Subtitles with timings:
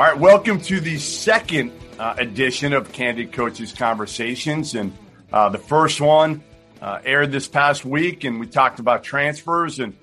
[0.00, 4.74] All right, welcome to the second uh, edition of Candid Coaches Conversations.
[4.74, 4.96] And
[5.30, 6.42] uh, the first one
[6.80, 9.78] uh, aired this past week, and we talked about transfers.
[9.78, 9.94] And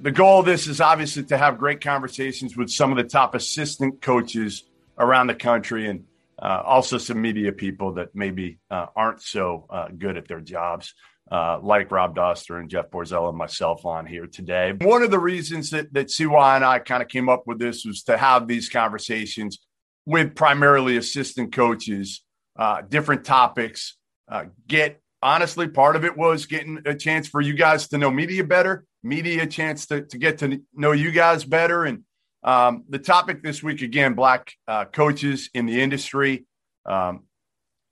[0.00, 3.34] the goal of this is obviously to have great conversations with some of the top
[3.34, 4.64] assistant coaches
[4.96, 6.06] around the country and
[6.38, 10.94] uh, also some media people that maybe uh, aren't so uh, good at their jobs
[11.32, 14.74] uh, like Rob Dauster and Jeff Borzello and myself on here today.
[14.82, 17.86] One of the reasons that, that CY and I kind of came up with this
[17.86, 19.58] was to have these conversations
[20.04, 22.22] with primarily assistant coaches,
[22.58, 23.96] uh, different topics.
[24.30, 28.10] Uh, get honestly, part of it was getting a chance for you guys to know
[28.10, 31.84] media better, media chance to, to get to know you guys better.
[31.84, 32.04] And
[32.44, 36.44] um, the topic this week, again, black uh, coaches in the industry,
[36.84, 37.22] um,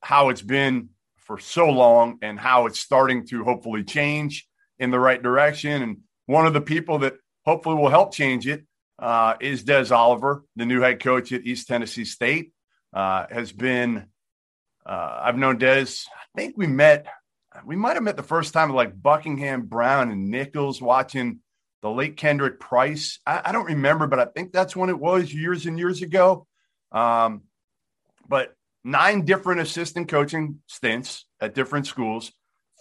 [0.03, 0.91] how it's been
[1.31, 4.49] for so long and how it's starting to hopefully change
[4.81, 5.81] in the right direction.
[5.81, 7.15] And one of the people that
[7.45, 8.65] hopefully will help change it
[8.99, 12.53] uh, is Des Oliver, the new head coach at East Tennessee State.
[12.93, 14.07] Uh, has been,
[14.85, 17.07] uh, I've known Des, I think we met,
[17.65, 21.39] we might have met the first time like Buckingham Browne and Nichols watching
[21.81, 23.21] the late Kendrick Price.
[23.25, 26.49] I, I, don't remember, but I think that's when it was years and years ago.
[26.91, 27.43] Um,
[28.29, 28.53] but
[28.85, 32.33] nine different assistant coaching stints at different schools,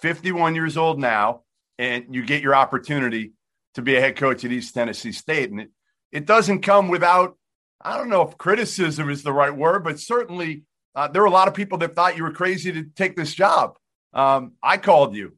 [0.02, 1.44] 51 years old now,
[1.78, 3.34] and you get your opportunity
[3.76, 5.52] to be a head coach at East Tennessee State.
[5.52, 5.70] And it,
[6.12, 7.38] it doesn't come without,
[7.82, 10.64] I don't know if criticism is the right word, but certainly
[10.96, 13.34] uh, there were a lot of people that thought you were crazy to take this
[13.34, 13.78] job.
[14.14, 15.34] Um, I called you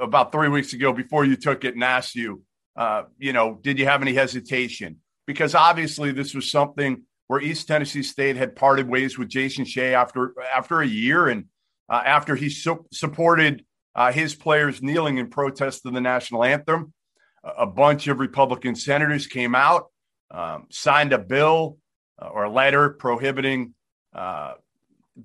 [0.00, 2.42] about three weeks ago before you took it and asked you,
[2.76, 4.98] uh, you know, did you have any hesitation?
[5.26, 9.94] Because obviously this was something where East Tennessee State had parted ways with Jason Shay
[9.94, 11.44] after after a year and
[11.88, 16.92] uh, after he su- supported uh, his players kneeling in protest of the national anthem.
[17.56, 19.86] A, bunch of Republican senators came out,
[20.30, 21.78] um, signed a bill
[22.20, 23.74] uh, or a letter prohibiting
[24.14, 24.54] uh,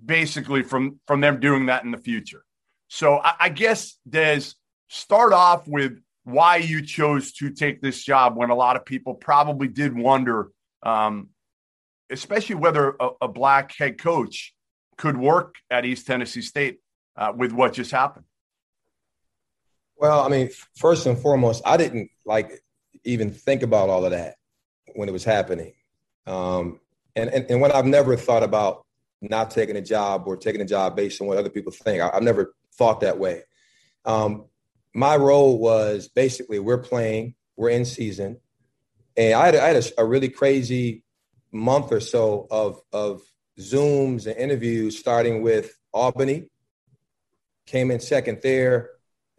[0.05, 2.43] basically from from them doing that in the future.
[2.87, 4.41] So I, I guess Des,
[4.89, 9.15] start off with why you chose to take this job when a lot of people
[9.15, 10.51] probably did wonder
[10.83, 11.29] um,
[12.13, 14.53] especially whether a, a black head coach
[14.97, 16.79] could work at East Tennessee State
[17.17, 18.25] uh, with what just happened?
[19.97, 22.63] Well, I mean, first and foremost, I didn't like
[23.03, 24.35] even think about all of that
[24.95, 25.73] when it was happening.
[26.25, 26.79] Um,
[27.15, 28.85] and, and, and when I've never thought about
[29.21, 32.11] not taking a job or taking a job based on what other people think, I,
[32.13, 33.43] have never thought that way.
[34.05, 34.45] Um,
[34.93, 38.37] my role was basically we're playing, we're in season.
[39.15, 41.03] And I had, I had a, a really crazy
[41.53, 43.21] month or so of of
[43.59, 46.49] Zooms and interviews, starting with Albany.
[47.65, 48.89] Came in second there.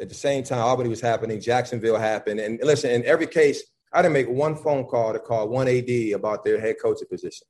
[0.01, 2.41] At the same time, Albany was happening, Jacksonville happened.
[2.41, 5.89] And listen, in every case, I didn't make one phone call to call one AD
[6.15, 7.47] about their head coaching position.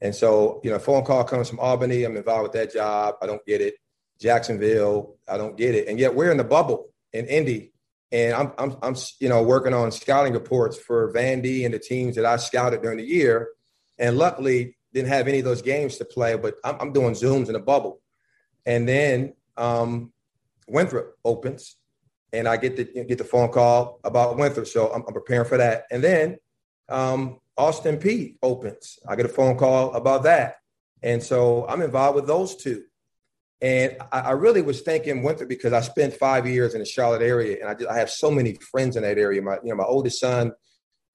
[0.00, 2.04] And so, you know, phone call comes from Albany.
[2.04, 3.16] I'm involved with that job.
[3.20, 3.74] I don't get it.
[4.18, 5.88] Jacksonville, I don't get it.
[5.88, 7.72] And yet we're in the bubble in Indy.
[8.12, 12.16] And I'm, I'm, I'm, you know, working on scouting reports for Vandy and the teams
[12.16, 13.48] that I scouted during the year
[13.98, 16.36] and luckily didn't have any of those games to play.
[16.36, 18.00] But I'm, I'm doing zooms in a bubble,
[18.64, 20.12] and then um,
[20.68, 21.76] Winthrop opens,
[22.32, 25.58] and I get the get the phone call about Winthrop, so I'm, I'm preparing for
[25.58, 25.84] that.
[25.90, 26.38] And then
[26.88, 30.56] um, Austin Peay opens, I get a phone call about that,
[31.02, 32.84] and so I'm involved with those two.
[33.60, 37.22] And I, I really was thinking Winthrop because I spent five years in the Charlotte
[37.22, 39.40] area, and I, just, I have so many friends in that area.
[39.42, 40.52] My you know my oldest son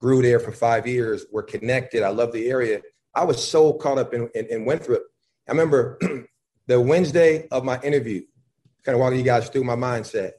[0.00, 1.26] grew there for five years.
[1.30, 2.02] We're connected.
[2.02, 2.80] I love the area.
[3.14, 5.02] I was so caught up in, in, in Winthrop.
[5.48, 5.98] I remember
[6.66, 8.22] the Wednesday of my interview,
[8.84, 10.32] kind of walking you guys through my mindset.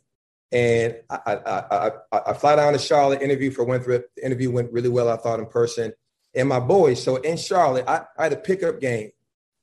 [0.52, 4.06] And I, I, I, I, fly down to Charlotte, interview for Winthrop.
[4.18, 5.94] The interview went really well, I thought, in person.
[6.36, 7.02] and my boys.
[7.02, 9.12] So in Charlotte, I, I had a pickup game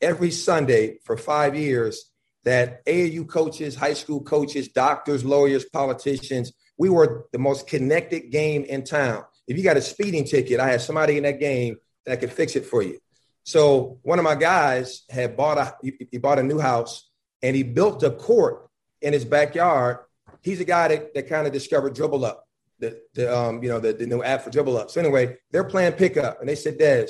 [0.00, 2.10] every Sunday for five years
[2.44, 8.64] that AAU coaches, high school coaches, doctors, lawyers, politicians, we were the most connected game
[8.64, 9.24] in town.
[9.48, 12.54] If you got a speeding ticket, I have somebody in that game that could fix
[12.54, 12.98] it for you.
[13.44, 17.08] So one of my guys had bought a he bought a new house
[17.42, 18.68] and he built a court
[19.00, 20.00] in his backyard.
[20.42, 22.46] He's a guy that, that kind of discovered dribble up,
[22.78, 24.90] the, the um, you know, the, the new app for dribble up.
[24.90, 27.08] So anyway, they're playing pickup and they said, Des,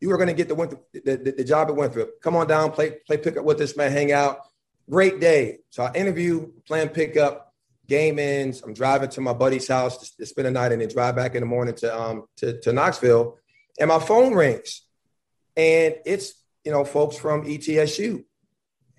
[0.00, 2.20] you are going to get the, Winthrop, the, the, the job at Winthrop.
[2.22, 4.40] Come on down, play, play pickup with this man, hang out.
[4.88, 5.58] Great day.
[5.70, 7.49] So I interview, playing pickup
[7.90, 8.62] game ends.
[8.62, 11.34] I'm driving to my buddy's house to, to spend the night and then drive back
[11.34, 13.36] in the morning to um to, to Knoxville.
[13.78, 14.82] And my phone rings.
[15.56, 16.32] And it's,
[16.64, 18.24] you know, folks from ETSU.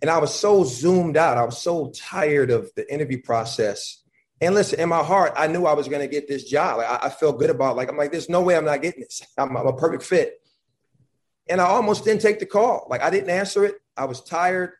[0.01, 1.37] And I was so zoomed out.
[1.37, 4.03] I was so tired of the interview process.
[4.41, 6.79] And listen, in my heart, I knew I was going to get this job.
[6.79, 7.77] I, I, felt good about it.
[7.77, 9.21] Like, I'm like, there's no way I'm not getting this.
[9.37, 10.41] I'm, I'm a perfect fit.
[11.47, 12.87] And I almost didn't take the call.
[12.89, 13.75] Like, I didn't answer it.
[13.95, 14.71] I was tired.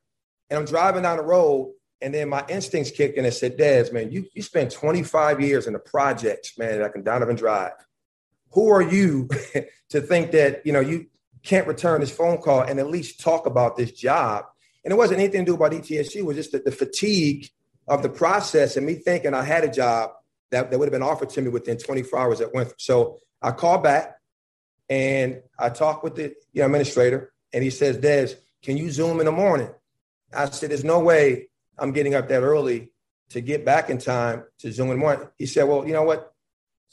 [0.50, 3.92] And I'm driving down the road and then my instincts kicked in and said, Des,
[3.92, 7.74] man, you, you spent 25 years in the projects, man, that can Donovan Drive.
[8.52, 9.30] Who are you
[9.90, 11.08] to think that, you know, you
[11.44, 14.46] can't return this phone call and at least talk about this job?
[14.84, 16.16] And it wasn't anything to do about ETSU.
[16.16, 17.50] It was just the, the fatigue
[17.88, 20.12] of the process and me thinking I had a job
[20.50, 22.82] that, that would have been offered to me within 24 hours at Winthrop.
[22.82, 24.16] So I called back
[24.90, 29.20] and I talked with the you know, administrator and he says, Des, can you Zoom
[29.20, 29.70] in the morning?
[30.34, 31.50] I said, there's no way
[31.82, 32.92] I'm getting up that early
[33.32, 35.28] to get back in time to Zoom in morning.
[35.38, 36.32] He said, Well, you know what?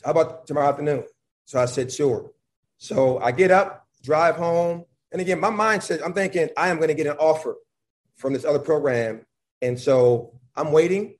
[0.04, 1.04] How about tomorrow afternoon?
[1.44, 2.32] So I said, Sure.
[2.78, 4.86] So I get up, drive home.
[5.12, 7.56] And again, my mind says, I'm thinking I am going to get an offer
[8.16, 9.26] from this other program.
[9.60, 11.16] And so I'm waiting.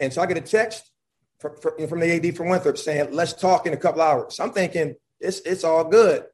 [0.00, 0.90] And so I get a text
[1.38, 1.56] from,
[1.88, 4.36] from the AD from Winthrop saying, let's talk in a couple hours.
[4.36, 6.24] So I'm thinking it's, it's all good.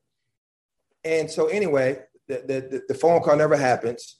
[1.05, 1.99] And so anyway,
[2.29, 4.19] the, the, the phone call never happens.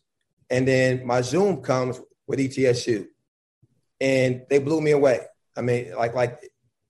[0.49, 3.07] And then my Zoom comes with ETSU,
[4.01, 5.21] and they blew me away.
[5.57, 6.41] I mean, like like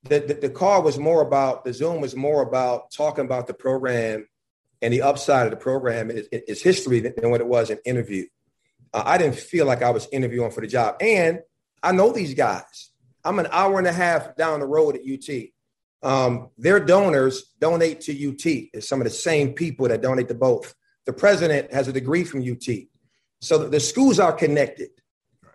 [0.04, 3.54] the, the, the call was more about the Zoom was more about talking about the
[3.54, 4.28] program
[4.82, 8.26] and the upside of the program is, is history than what it was an interview.
[8.94, 11.40] Uh, I didn't feel like I was interviewing for the job, and
[11.82, 12.90] I know these guys.
[13.24, 15.48] I'm an hour and a half down the road at UT.
[16.02, 18.44] Um, their donors donate to UT.
[18.44, 20.74] It's some of the same people that donate to both.
[21.04, 22.66] The president has a degree from UT.
[23.40, 24.90] So the, the schools are connected.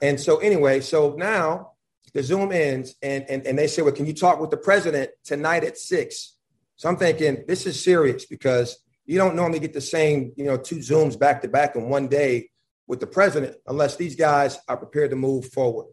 [0.01, 1.71] And so anyway, so now
[2.13, 5.12] the Zoom ends and, and, and they say, well, can you talk with the president
[5.24, 6.38] tonight at six?
[6.75, 10.57] So I'm thinking this is serious because you don't normally get the same, you know,
[10.57, 12.50] two Zooms back to back in one day
[12.88, 15.88] with the president unless these guys are prepared to move forward.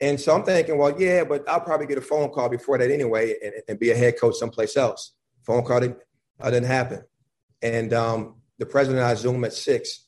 [0.00, 2.90] And so I'm thinking, well, yeah, but I'll probably get a phone call before that
[2.90, 5.14] anyway and, and be a head coach someplace else.
[5.42, 5.98] Phone call didn't,
[6.40, 7.02] uh, didn't happen.
[7.62, 10.07] And um, the president and I Zoom at six.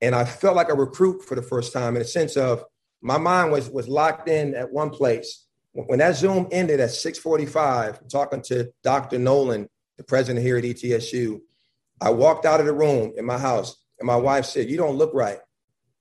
[0.00, 2.64] And I felt like a recruit for the first time in a sense of
[3.00, 5.44] my mind was was locked in at one place.
[5.72, 9.18] When that Zoom ended at 645, talking to Dr.
[9.18, 11.40] Noland, the president here at ETSU,
[12.00, 14.96] I walked out of the room in my house and my wife said, You don't
[14.96, 15.38] look right.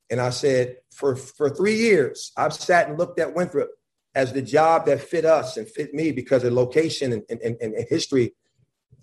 [0.10, 3.70] And I said, For for three years, I've sat and looked at Winthrop
[4.16, 7.58] as the job that fit us and fit me because of location and, and, and,
[7.62, 8.34] and history.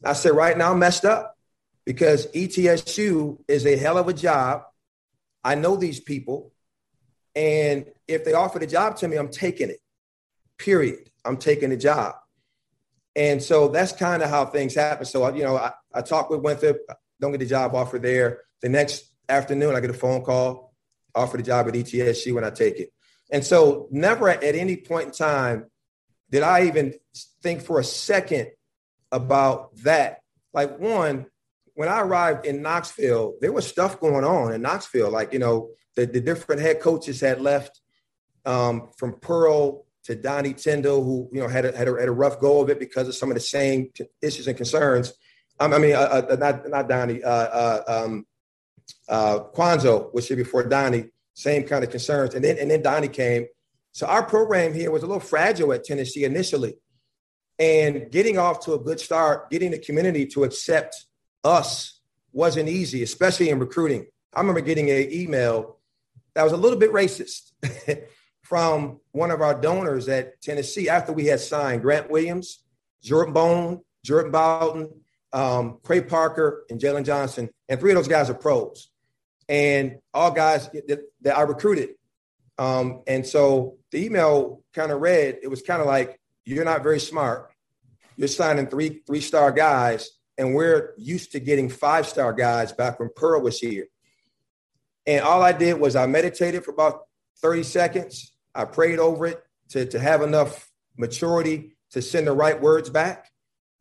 [0.02, 1.36] I said, right now I'm messed up
[1.84, 4.62] because ETSU is a hell of a job
[5.44, 6.52] I know these people.
[7.34, 9.80] And if they offer the job to me, I'm taking it,
[10.58, 11.10] period.
[11.24, 12.14] I'm taking the job.
[13.14, 15.04] And so that's kind of how things happen.
[15.04, 16.78] So, you know, I, I talk with Winthrop,
[17.20, 18.40] don't get the job offer there.
[18.60, 20.74] The next afternoon, I get a phone call,
[21.14, 22.92] offer the job at ETSU, and I take it.
[23.30, 25.66] And so, never at any point in time
[26.30, 26.94] did I even
[27.42, 28.48] think for a second
[29.10, 30.20] about that.
[30.54, 31.26] Like, one,
[31.74, 35.10] when I arrived in Knoxville, there was stuff going on in Knoxville.
[35.10, 37.80] Like, you know, the, the different head coaches had left
[38.44, 42.12] um, from Pearl to Donnie Tyndall, who, you know, had a, had, a, had a
[42.12, 45.12] rough go of it because of some of the same issues and concerns.
[45.60, 48.26] Um, I mean, uh, uh, not, not Donnie, uh, uh, um,
[49.08, 52.34] uh, Cuonzo was here before Donnie, same kind of concerns.
[52.34, 53.46] And then, and then Donnie came.
[53.92, 56.74] So our program here was a little fragile at Tennessee initially.
[57.58, 61.06] And getting off to a good start, getting the community to accept
[61.44, 62.00] us
[62.32, 64.06] wasn't easy, especially in recruiting.
[64.34, 65.78] I remember getting an email
[66.34, 67.52] that was a little bit racist
[68.42, 72.64] from one of our donors at Tennessee after we had signed Grant Williams,
[73.02, 74.90] Jordan Bone, Jordan Bowden,
[75.32, 77.50] um, Craig Parker, and Jalen Johnson.
[77.68, 78.88] And three of those guys are pros.
[79.48, 81.90] And all guys that, that I recruited.
[82.58, 86.82] Um, and so the email kind of read, it was kind of like, you're not
[86.82, 87.50] very smart.
[88.16, 90.10] You're signing three three star guys
[90.42, 93.86] and we're used to getting five star guys back when Pearl was here.
[95.06, 97.02] And all I did was I meditated for about
[97.40, 98.32] 30 seconds.
[98.52, 100.68] I prayed over it to, to have enough
[100.98, 103.30] maturity to send the right words back.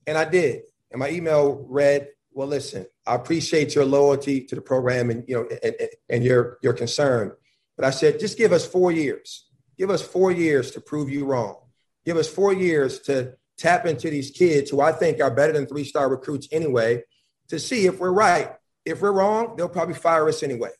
[0.05, 0.61] And I did.
[0.91, 5.35] And my email read, well, listen, I appreciate your loyalty to the program and you
[5.35, 5.75] know and,
[6.09, 7.31] and your your concern.
[7.75, 9.47] But I said, just give us four years.
[9.79, 11.57] Give us four years to prove you wrong.
[12.05, 15.65] Give us four years to tap into these kids who I think are better than
[15.67, 17.03] three star recruits anyway,
[17.49, 18.51] to see if we're right.
[18.85, 20.71] If we're wrong, they'll probably fire us anyway.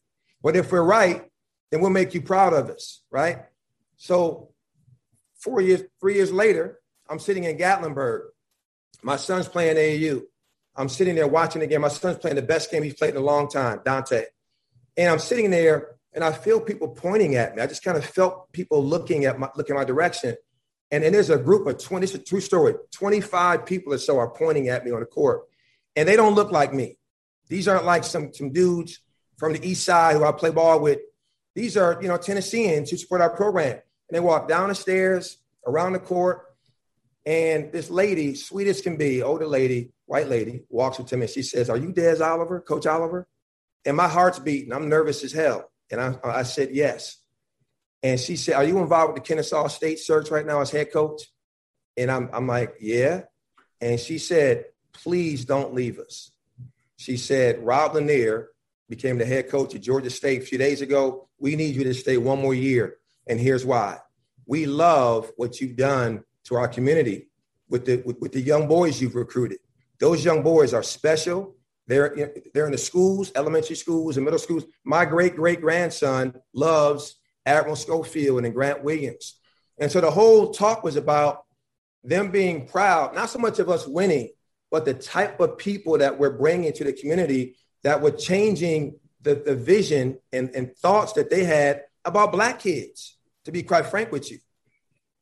[0.42, 1.24] But if we're right,
[1.70, 3.46] then we'll make you proud of us, right?
[3.98, 4.50] So
[5.40, 8.22] four years, three years later, I'm sitting in Gatlinburg.
[9.04, 10.24] My son's playing AAU.
[10.76, 11.82] I'm sitting there watching the game.
[11.82, 14.26] My son's playing the best game he's played in a long time, Dante.
[14.98, 17.62] And I'm sitting there and I feel people pointing at me.
[17.62, 20.36] I just kind of felt people looking at my looking my direction.
[20.92, 24.18] And then there's a group of 20, it's a true story, 25 people or so
[24.18, 25.44] are pointing at me on the court.
[25.96, 26.98] And they don't look like me.
[27.48, 29.00] These aren't like some, some dudes
[29.38, 31.00] from the east side who I play ball with.
[31.56, 33.72] These are, you know, Tennesseans who support our program.
[33.74, 36.46] And they walk down the stairs, around the court,
[37.26, 41.24] and this lady, sweet as can be, older lady, white lady, walks up to me
[41.24, 43.28] and she says, Are you Des Oliver, Coach Oliver?
[43.86, 44.74] And my heart's beating.
[44.74, 45.70] I'm nervous as hell.
[45.92, 47.18] And I, I said, Yes.
[48.04, 50.92] And she said, Are you involved with the Kennesaw State search right now as head
[50.92, 51.24] coach?
[51.98, 53.24] And I'm, I'm like, Yeah.
[53.80, 56.32] And she said, Please don't leave us.
[56.98, 58.50] She said, Rob Lanier
[58.90, 61.28] became the head coach at Georgia State a few days ago.
[61.40, 62.98] We need you to stay one more year.
[63.28, 64.00] And here's why.
[64.46, 67.30] We love what you've done to our community
[67.70, 69.60] with the, with, with the young boys you've recruited.
[70.00, 71.56] Those young boys are special.
[71.88, 74.66] They're, they're in the schools, elementary schools and middle schools.
[74.84, 79.40] My great great grandson loves Admiral Schofield and Grant Williams.
[79.80, 81.44] And so the whole talk was about
[82.04, 84.30] them being proud, not so much of us winning,
[84.70, 89.36] but the type of people that we're bringing to the community that were changing the,
[89.36, 94.12] the vision and, and thoughts that they had about Black kids, to be quite frank
[94.12, 94.38] with you.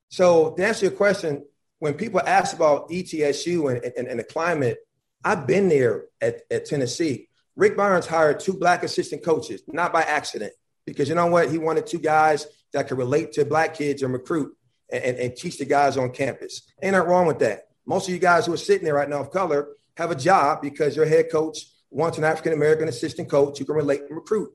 [0.09, 1.45] So to answer your question,
[1.79, 4.77] when people ask about ETSU and, and, and the climate,
[5.23, 7.29] I've been there at, at Tennessee.
[7.55, 10.53] Rick Barnes hired two black assistant coaches, not by accident,
[10.91, 11.51] because you know what?
[11.51, 14.55] He wanted two guys that could relate to black kids and recruit
[14.91, 16.63] and, and, and teach the guys on campus.
[16.81, 17.67] Ain't nothing wrong with that.
[17.86, 20.62] Most of you guys who are sitting there right now of color have a job
[20.62, 24.51] because your head coach wants an African American assistant coach who can relate and recruit.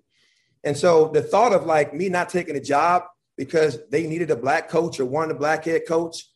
[0.63, 3.03] And so the thought of like me not taking a job
[3.37, 6.27] because they needed a black coach or wanted a black head coach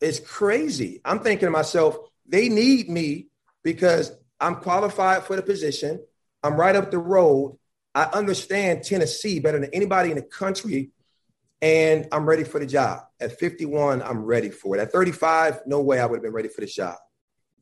[0.00, 1.00] is crazy.
[1.04, 1.96] I'm thinking to myself,
[2.26, 3.28] they need me
[3.62, 6.04] because I'm qualified for the position.
[6.42, 7.58] I'm right up the road.
[7.96, 10.90] I understand Tennessee better than anybody in the country,
[11.62, 13.00] and I'm ready for the job.
[13.18, 14.80] At 51, I'm ready for it.
[14.80, 16.96] At 35, no way I would have been ready for this job.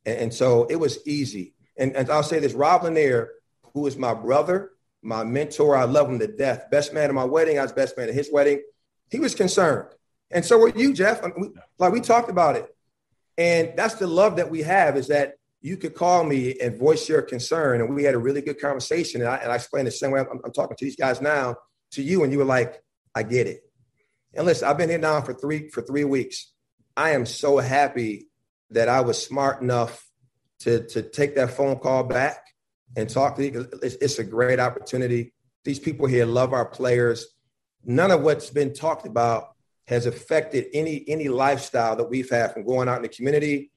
[0.04, 1.54] And, and so it was easy.
[1.76, 3.30] And, and I'll say this Rob Lanier,
[3.74, 4.72] who is my brother,
[5.02, 6.68] my mentor, I love him to death.
[6.68, 8.60] Best man at my wedding, I was best man at his wedding.
[9.12, 9.88] He was concerned.
[10.32, 11.22] And so were you, Jeff.
[11.22, 11.48] I mean, we,
[11.78, 12.66] like we talked about it.
[13.38, 17.08] And that's the love that we have is that you could call me and voice
[17.08, 17.80] your concern.
[17.80, 19.22] And we had a really good conversation.
[19.22, 21.56] And I, and I explained the same way I'm, I'm talking to these guys now
[21.92, 22.22] to you.
[22.22, 22.82] And you were like,
[23.14, 23.60] I get it.
[24.34, 26.52] And listen, I've been here now for three for three weeks.
[26.96, 28.28] I am so happy
[28.70, 30.06] that I was smart enough
[30.60, 32.44] to, to take that phone call back
[32.96, 33.68] and talk to you.
[33.82, 35.32] It's, it's a great opportunity.
[35.64, 37.34] These people here love our players
[37.86, 39.54] none of what's been talked about
[39.86, 43.70] has affected any any lifestyle that we've had from going out in the community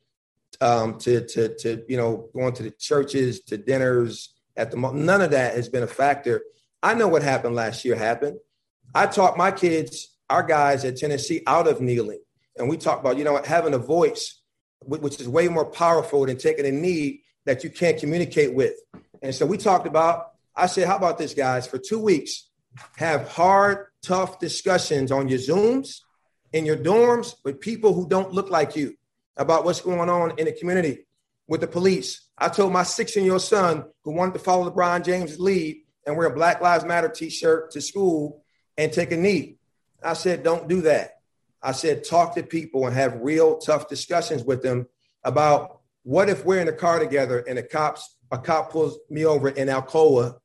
[0.62, 5.22] um, to to to you know going to the churches to dinners at the none
[5.22, 6.42] of that has been a factor.
[6.82, 8.38] I know what happened last year happened.
[8.96, 12.22] I taught my kids, our guys at Tennessee, out of kneeling,
[12.58, 14.42] and we talked about you know having a voice,
[14.86, 18.74] which is way more powerful than taking a knee that you can't communicate with.
[19.22, 20.32] And so we talked about.
[20.60, 21.68] I said, how about this, guys?
[21.68, 22.50] For two weeks,
[22.96, 26.00] have hard tough discussions on your Zooms,
[26.52, 28.97] in your dorms, with people who don't look like you
[29.38, 31.06] about what's going on in the community
[31.48, 32.28] with the police.
[32.38, 36.18] I told my 16 year old son who wanted to follow LeBron James' lead and
[36.18, 38.44] wear a Black Lives Matter t shirt to school
[38.78, 39.58] and take a knee.
[40.04, 41.20] I said, don't do that.
[41.62, 44.88] I said, talk to people and have real tough discussions with them
[45.24, 49.26] about what if we're in a car together and a cops a cop pulls me
[49.26, 50.38] over in Alcoa,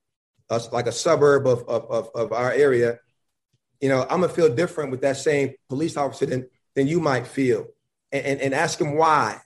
[0.70, 2.99] like a suburb of, of, of, of our area,
[3.80, 7.26] you know, I'm gonna feel different with that same police officer than than you might
[7.26, 7.66] feel,
[8.12, 9.40] and and, and ask them why.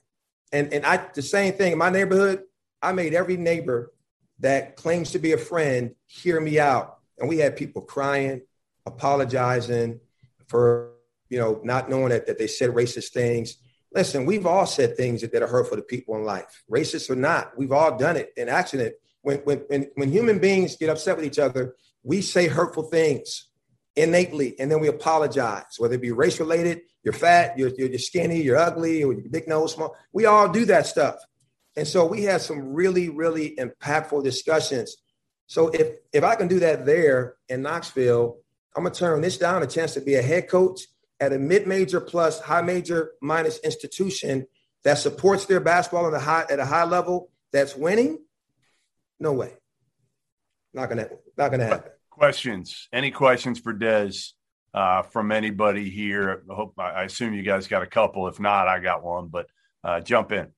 [0.52, 2.42] And and I the same thing in my neighborhood.
[2.82, 3.92] I made every neighbor
[4.40, 8.42] that claims to be a friend hear me out, and we had people crying,
[8.85, 10.00] apologizing
[10.49, 10.92] for
[11.28, 13.56] you know not knowing that that they said racist things.
[13.92, 17.16] listen, we've all said things that, that are hurtful to people in life, racist or
[17.16, 17.56] not.
[17.56, 18.94] We've all done it in accident.
[19.23, 23.49] When, when, when, when human beings get upset with each other, we say hurtful things
[23.96, 28.42] innately, and then we apologize, whether it be race related, you're fat, you're, you're, skinny,
[28.42, 29.96] you're ugly, or you're big nose, small.
[30.12, 31.14] We all do that stuff.
[31.76, 34.96] And so we had some really, really impactful discussions.
[35.46, 38.38] So if if I can do that there in Knoxville,
[38.75, 40.80] I'm gonna turn this down a chance to be a head coach
[41.20, 44.48] at a mid-major plus high major minus institution
[44.82, 48.18] that supports their basketball at a high at a high level that's winning.
[49.20, 49.52] No way.
[50.75, 51.08] Not gonna
[51.38, 51.92] not gonna happen.
[52.10, 52.88] Questions?
[52.92, 54.10] Any questions for Des
[54.75, 56.42] uh, from anybody here?
[56.50, 58.28] I hope I assume you guys got a couple.
[58.28, 59.28] If not, I got one.
[59.28, 59.46] But
[59.85, 60.49] uh, jump in.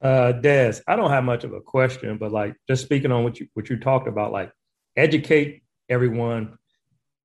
[0.00, 3.38] Uh, Des, I don't have much of a question, but like just speaking on what
[3.38, 4.52] you what you talked about, like
[4.96, 6.58] educate everyone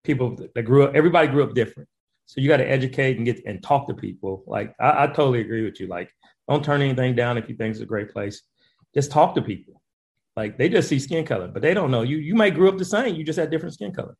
[0.04, 1.90] people that grew up, everybody grew up different.
[2.28, 4.44] So you got to educate and get and talk to people.
[4.46, 5.88] Like I, I, totally agree with you.
[5.88, 6.12] Like
[6.50, 8.42] don't turn anything down if you think it's a great place.
[8.94, 9.82] Just talk to people.
[10.36, 12.18] Like they just see skin color, but they don't know you.
[12.18, 13.16] You may grew up the same.
[13.16, 14.16] You just had different skin color.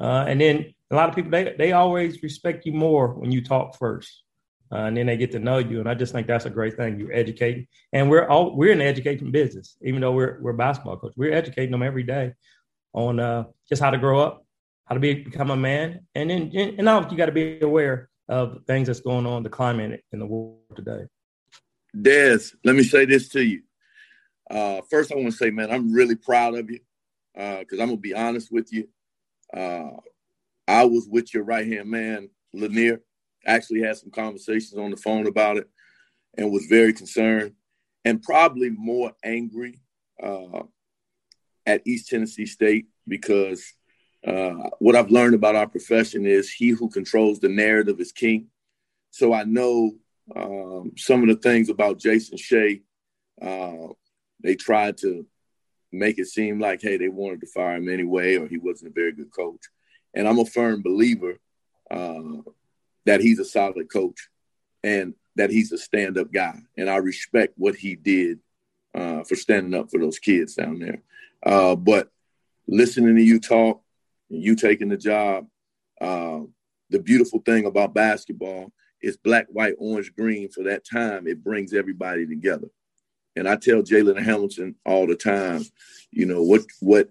[0.00, 3.42] Uh, and then a lot of people they they always respect you more when you
[3.42, 4.22] talk first,
[4.72, 5.80] uh, and then they get to know you.
[5.80, 6.98] And I just think that's a great thing.
[6.98, 9.76] You're educating, and we're all we're in the education business.
[9.82, 12.32] Even though we're we're basketball coach, we're educating them every day
[12.92, 14.46] on uh, just how to grow up,
[14.86, 18.08] how to be become a man, and then and now you got to be aware
[18.28, 21.04] of things that's going on, the climate in the world today.
[22.00, 23.62] Des, let me say this to you.
[24.50, 26.80] Uh, first, I want to say, man, I'm really proud of you
[27.34, 28.88] because uh, I'm gonna be honest with you.
[29.54, 29.90] Uh,
[30.66, 33.00] I was with your right hand man, Lanier.
[33.46, 35.68] Actually, had some conversations on the phone about it,
[36.36, 37.52] and was very concerned,
[38.04, 39.80] and probably more angry
[40.22, 40.62] uh,
[41.64, 43.72] at East Tennessee State because
[44.26, 48.48] uh, what I've learned about our profession is he who controls the narrative is king.
[49.10, 49.92] So I know
[50.34, 52.82] um, some of the things about Jason Shay.
[53.40, 53.92] Uh,
[54.42, 55.26] they tried to
[55.92, 58.94] make it seem like, hey, they wanted to fire him anyway, or he wasn't a
[58.94, 59.62] very good coach.
[60.14, 61.38] And I'm a firm believer
[61.90, 62.42] uh,
[63.06, 64.28] that he's a solid coach
[64.82, 66.54] and that he's a stand-up guy.
[66.76, 68.40] And I respect what he did
[68.94, 71.02] uh, for standing up for those kids down there.
[71.44, 72.10] Uh, but
[72.66, 73.82] listening to you talk,
[74.28, 75.46] you taking the job.
[76.00, 76.40] Uh,
[76.90, 80.48] the beautiful thing about basketball is black, white, orange, green.
[80.48, 82.68] For that time, it brings everybody together.
[83.38, 85.64] And I tell Jalen Hamilton all the time,
[86.10, 87.10] you know what what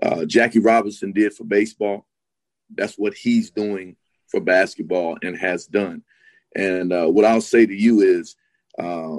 [0.00, 2.06] uh, Jackie Robinson did for baseball.
[2.74, 3.96] That's what he's doing
[4.28, 6.02] for basketball and has done.
[6.54, 8.36] And uh, what I'll say to you is,
[8.78, 9.18] uh,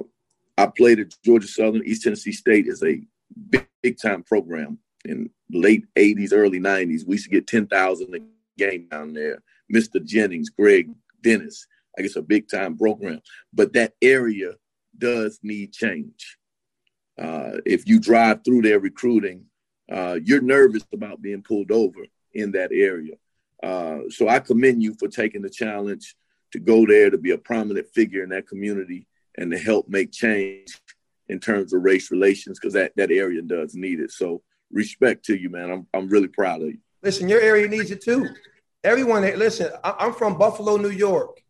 [0.57, 1.83] I played at Georgia Southern.
[1.85, 3.01] East Tennessee State is a
[3.49, 7.05] big, big time program in late 80s, early 90s.
[7.05, 8.19] We used to get 10,000 a
[8.57, 9.41] game down there.
[9.73, 10.03] Mr.
[10.03, 10.89] Jennings, Greg
[11.21, 11.67] Dennis.
[11.97, 13.21] I guess a big time program.
[13.53, 14.53] But that area
[15.01, 16.37] does need change.
[17.21, 19.45] Uh, if you drive through their recruiting,
[19.91, 23.15] uh, you're nervous about being pulled over in that area.
[23.61, 26.15] Uh, so I commend you for taking the challenge
[26.53, 30.11] to go there to be a prominent figure in that community and to help make
[30.11, 30.79] change
[31.27, 34.11] in terms of race relations because that, that area does need it.
[34.11, 35.71] So respect to you, man.
[35.71, 36.79] I'm I'm really proud of you.
[37.03, 38.27] Listen, your area needs it too.
[38.83, 39.71] Everyone, listen.
[39.83, 41.40] I'm from Buffalo, New York,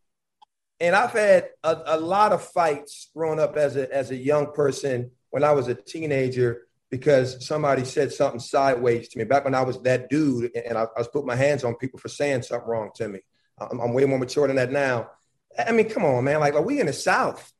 [0.81, 4.51] and I've had a, a lot of fights growing up as a as a young
[4.51, 9.55] person when I was a teenager because somebody said something sideways to me back when
[9.55, 12.41] I was that dude, and I, I was putting my hands on people for saying
[12.41, 13.19] something wrong to me.
[13.57, 15.09] I'm, I'm, way more mature than that now.
[15.57, 16.41] I mean, come on, man.
[16.41, 17.53] Like, we in the South?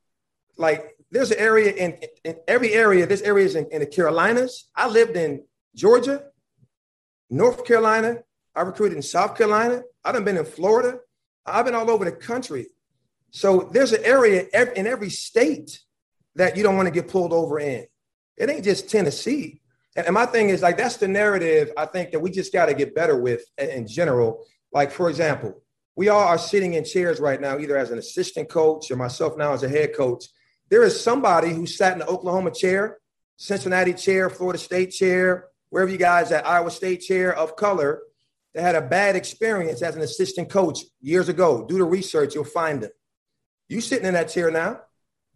[0.57, 3.05] Like, there's an area in, in every area.
[3.05, 4.69] This area is in, in the Carolinas.
[4.75, 6.23] I lived in Georgia,
[7.29, 8.17] North Carolina.
[8.53, 9.83] I recruited in South Carolina.
[10.03, 10.99] I've been in Florida.
[11.45, 12.67] I've been all over the country.
[13.31, 15.79] So there's an area in every state
[16.35, 17.85] that you don't want to get pulled over in.
[18.37, 19.61] It ain't just Tennessee.
[19.95, 22.73] And my thing is like that's the narrative I think that we just got to
[22.73, 24.45] get better with in general.
[24.71, 25.61] Like for example,
[25.95, 29.37] we all are sitting in chairs right now, either as an assistant coach or myself
[29.37, 30.25] now as a head coach.
[30.69, 32.99] There is somebody who sat in the Oklahoma chair,
[33.35, 38.01] Cincinnati chair, Florida State chair, wherever you guys at Iowa State chair of color
[38.53, 41.65] that had a bad experience as an assistant coach years ago.
[41.67, 42.91] Do the research, you'll find them.
[43.71, 44.81] You sitting in that chair now.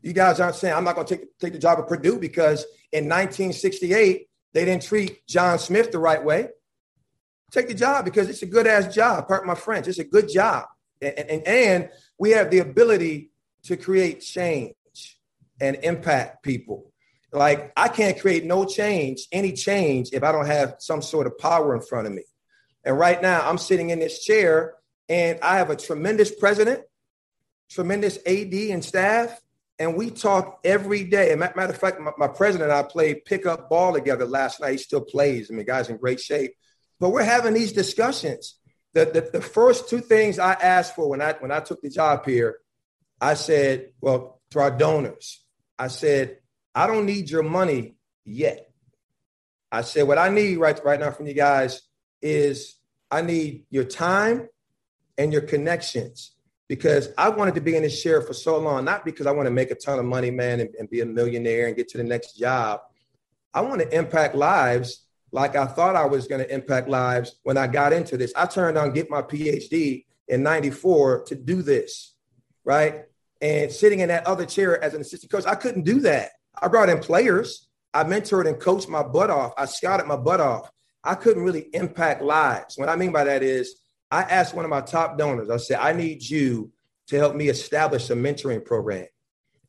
[0.02, 2.66] You guys aren't saying I'm not going to take, take the job at Purdue because
[2.92, 6.50] in 1968 they didn't treat John Smith the right way.
[7.52, 9.30] Take the job because it's a good ass job.
[9.30, 9.88] Pardon my French.
[9.88, 10.66] It's a good job,
[11.02, 13.32] and, and, and we have the ability
[13.64, 14.76] to create change
[15.62, 16.92] and impact people.
[17.32, 21.38] Like I can't create no change, any change, if I don't have some sort of
[21.38, 22.24] power in front of me.
[22.84, 24.74] And right now, I'm sitting in this chair,
[25.08, 26.82] and I have a tremendous president.
[27.70, 29.40] Tremendous AD and staff,
[29.80, 31.32] and we talk every day.
[31.32, 34.72] And matter of fact, my, my president and I played pickup ball together last night.
[34.72, 35.52] He still plays.
[35.52, 36.54] I mean, guy's in great shape.
[37.00, 38.58] But we're having these discussions.
[38.94, 41.90] The, the, the first two things I asked for when I when I took the
[41.90, 42.60] job here,
[43.20, 45.44] I said, well, to our donors,
[45.78, 46.38] I said,
[46.74, 48.70] I don't need your money yet.
[49.72, 51.82] I said, what I need right, right now from you guys
[52.22, 52.76] is
[53.12, 54.48] I need your time
[55.18, 56.35] and your connections
[56.68, 59.48] because I wanted to be in this chair for so long, not because I want
[59.48, 61.98] to make a ton of money, man, and, and be a millionaire and get to
[61.98, 62.82] the next job.
[63.54, 67.58] I want to impact lives like I thought I was going to impact lives when
[67.58, 68.34] I got into this.
[68.36, 72.14] I turned on get my PhD in 94 to do this,
[72.64, 73.06] right?
[73.42, 76.32] And sitting in that other chair as an assistant coach, I couldn't do that.
[76.60, 77.68] I brought in players.
[77.94, 79.54] I mentored and coached my butt off.
[79.58, 80.72] I scouted my butt off.
[81.04, 82.78] I couldn't really impact lives.
[82.78, 83.76] What I mean by that is
[84.16, 86.72] I asked one of my top donors, I said, I need you
[87.08, 89.08] to help me establish a mentoring program.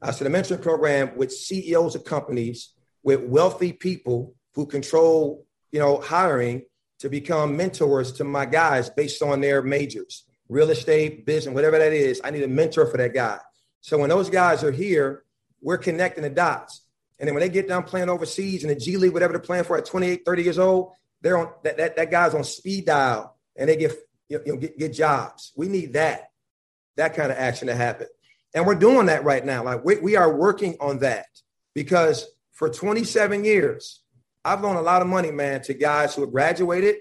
[0.00, 5.80] I said, a mentoring program with CEOs of companies, with wealthy people who control, you
[5.80, 6.62] know, hiring
[7.00, 11.92] to become mentors to my guys based on their majors, real estate, business, whatever that
[11.92, 12.20] is.
[12.22, 13.40] I need a mentor for that guy.
[13.80, 15.24] So when those guys are here,
[15.60, 16.82] we're connecting the dots.
[17.18, 19.64] And then when they get done playing overseas in the G League, whatever they're playing
[19.64, 23.36] for at 28, 30 years old, they're on that, that, that guy's on speed dial
[23.56, 23.92] and they get
[24.28, 25.52] you know, get, get jobs.
[25.56, 26.30] We need that,
[26.96, 28.06] that kind of action to happen.
[28.54, 29.64] And we're doing that right now.
[29.64, 31.26] Like we, we are working on that
[31.74, 34.00] because for 27 years,
[34.44, 36.96] I've loaned a lot of money, man, to guys who have graduated,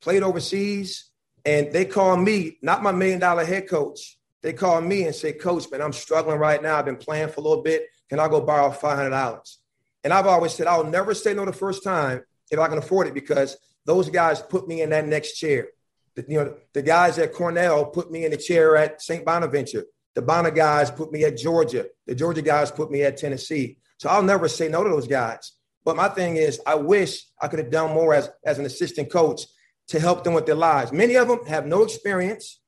[0.00, 1.10] played overseas,
[1.44, 4.18] and they call me, not my million dollar head coach.
[4.42, 6.76] They call me and say, Coach, man, I'm struggling right now.
[6.76, 7.86] I've been playing for a little bit.
[8.10, 9.56] Can I go borrow $500?
[10.02, 13.06] And I've always said, I'll never say no the first time if I can afford
[13.06, 15.68] it because those guys put me in that next chair.
[16.16, 19.24] You know, the guys at Cornell put me in the chair at St.
[19.24, 19.84] Bonaventure.
[20.14, 21.86] The Bonner guys put me at Georgia.
[22.06, 23.78] The Georgia guys put me at Tennessee.
[23.98, 25.52] So I'll never say no to those guys.
[25.84, 29.10] But my thing is, I wish I could have done more as, as an assistant
[29.10, 29.42] coach
[29.88, 30.92] to help them with their lives.
[30.92, 32.60] Many of them have no experience,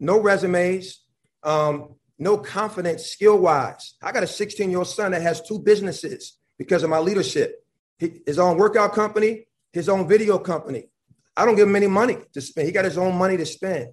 [0.00, 1.02] no resumes,
[1.42, 3.96] um, no confidence skill wise.
[4.02, 7.64] I got a 16 year old son that has two businesses because of my leadership
[7.98, 10.88] his own workout company, his own video company.
[11.36, 12.66] I don't give him any money to spend.
[12.66, 13.88] He got his own money to spend.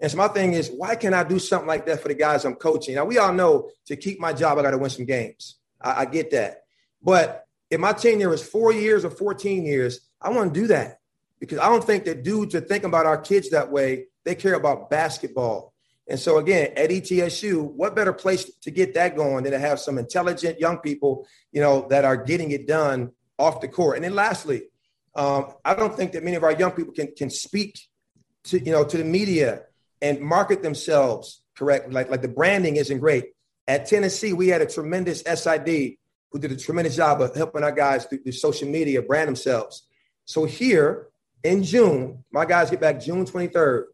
[0.00, 2.44] And so my thing is, why can't I do something like that for the guys
[2.44, 2.94] I'm coaching?
[2.94, 5.56] Now we all know to keep my job, I got to win some games.
[5.80, 6.64] I, I get that.
[7.02, 11.00] But if my tenure is four years or 14 years, I want to do that
[11.40, 14.06] because I don't think that dudes are thinking about our kids that way.
[14.24, 15.72] They care about basketball.
[16.08, 19.80] And so again, at ETSU, what better place to get that going than to have
[19.80, 23.96] some intelligent young people, you know, that are getting it done off the court.
[23.96, 24.64] And then lastly,
[25.16, 27.80] um, I don't think that many of our young people can can speak
[28.44, 29.62] to you know to the media
[30.02, 31.90] and market themselves correct.
[31.90, 33.32] Like like the branding isn't great.
[33.66, 35.96] At Tennessee, we had a tremendous SID
[36.30, 39.88] who did a tremendous job of helping our guys through, through social media brand themselves.
[40.26, 41.08] So here
[41.42, 43.84] in June, my guys get back June 23rd.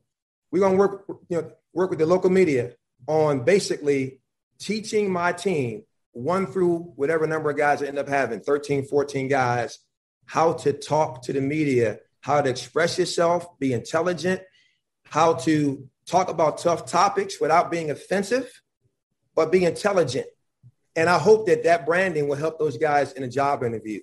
[0.50, 2.72] We're gonna work you know work with the local media
[3.06, 4.20] on basically
[4.58, 9.28] teaching my team one through whatever number of guys I end up having 13, 14
[9.28, 9.78] guys
[10.32, 14.40] how to talk to the media, how to express yourself, be intelligent,
[15.10, 18.50] how to talk about tough topics without being offensive,
[19.34, 20.24] but be intelligent.
[20.96, 24.00] And I hope that that branding will help those guys in a job interview.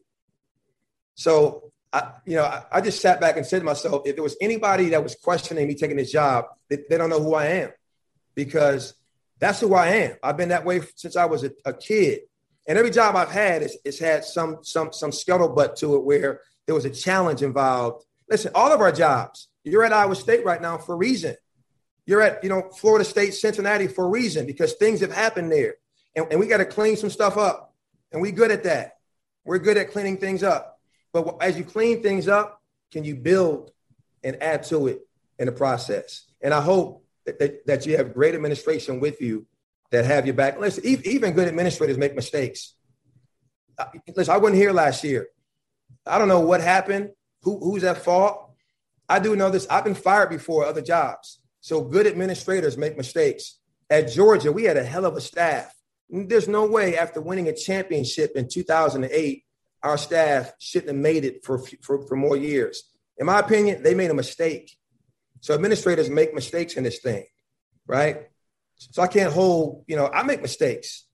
[1.15, 4.21] So, I, you know, I, I just sat back and said to myself, if there
[4.21, 7.45] was anybody that was questioning me taking this job, they, they don't know who I
[7.45, 7.71] am
[8.35, 8.93] because
[9.39, 10.17] that's who I am.
[10.21, 12.19] I've been that way since I was a, a kid.
[12.67, 16.41] And every job I've had is, is had some some some scuttlebutt to it where
[16.65, 18.05] there was a challenge involved.
[18.29, 21.35] Listen, all of our jobs, you're at Iowa State right now for a reason.
[22.05, 25.75] You're at, you know, Florida State, Cincinnati for a reason because things have happened there.
[26.15, 27.73] And, and we got to clean some stuff up.
[28.11, 28.97] And we good at that.
[29.45, 30.79] We're good at cleaning things up.
[31.13, 33.71] But as you clean things up, can you build
[34.23, 36.25] and add to it in the process?
[36.41, 39.45] And I hope that, that, that you have great administration with you
[39.91, 40.59] that have your back.
[40.59, 42.75] Listen, even good administrators make mistakes.
[43.77, 45.27] Uh, listen, I wasn't here last year.
[46.05, 47.11] I don't know what happened.
[47.43, 48.51] Who, who's at fault?
[49.07, 49.67] I do know this.
[49.69, 51.39] I've been fired before other jobs.
[51.61, 53.59] So good administrators make mistakes.
[53.89, 55.73] At Georgia, we had a hell of a staff.
[56.09, 59.43] There's no way after winning a championship in 2008,
[59.81, 62.83] our staff shouldn't have made it for, for, for more years.
[63.17, 64.75] In my opinion, they made a mistake.
[65.41, 67.25] So administrators make mistakes in this thing,
[67.87, 68.27] right?
[68.79, 71.05] So I can't hold, you know, I make mistakes.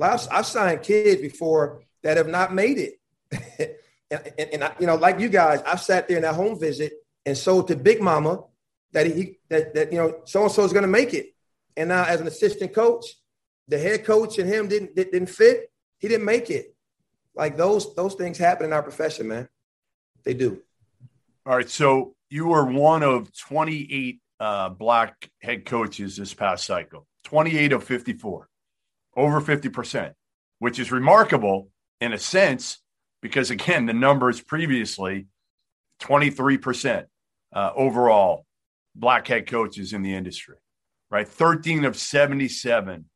[0.00, 3.00] I've, I've signed kids before that have not made it.
[4.10, 6.58] and, and, and I, you know, like you guys, I've sat there in that home
[6.60, 6.92] visit
[7.26, 8.44] and sold to Big Mama
[8.92, 11.34] that he that, that you know so and so is going to make it,
[11.76, 13.06] And now as an assistant coach,
[13.68, 15.70] the head coach and him didn't didn't fit.
[15.98, 16.74] He didn't make it.
[17.34, 19.48] Like those those things happen in our profession, man.
[20.24, 20.62] They do.
[21.44, 21.68] All right.
[21.68, 27.84] So you were one of 28 uh, black head coaches this past cycle, 28 of
[27.84, 28.48] 54,
[29.16, 30.12] over 50%,
[30.58, 31.68] which is remarkable
[32.00, 32.80] in a sense,
[33.22, 35.26] because again, the numbers previously
[36.02, 37.04] 23%
[37.52, 38.44] uh, overall
[38.94, 40.56] black head coaches in the industry,
[41.10, 41.26] right?
[41.26, 43.06] 13 of 77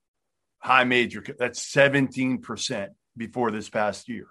[0.61, 4.27] high major, that's 17% before this past year.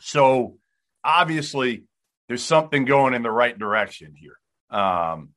[0.00, 0.56] So
[1.04, 1.84] obviously,
[2.28, 4.38] there's something going in the right direction here.
[4.70, 5.30] Um,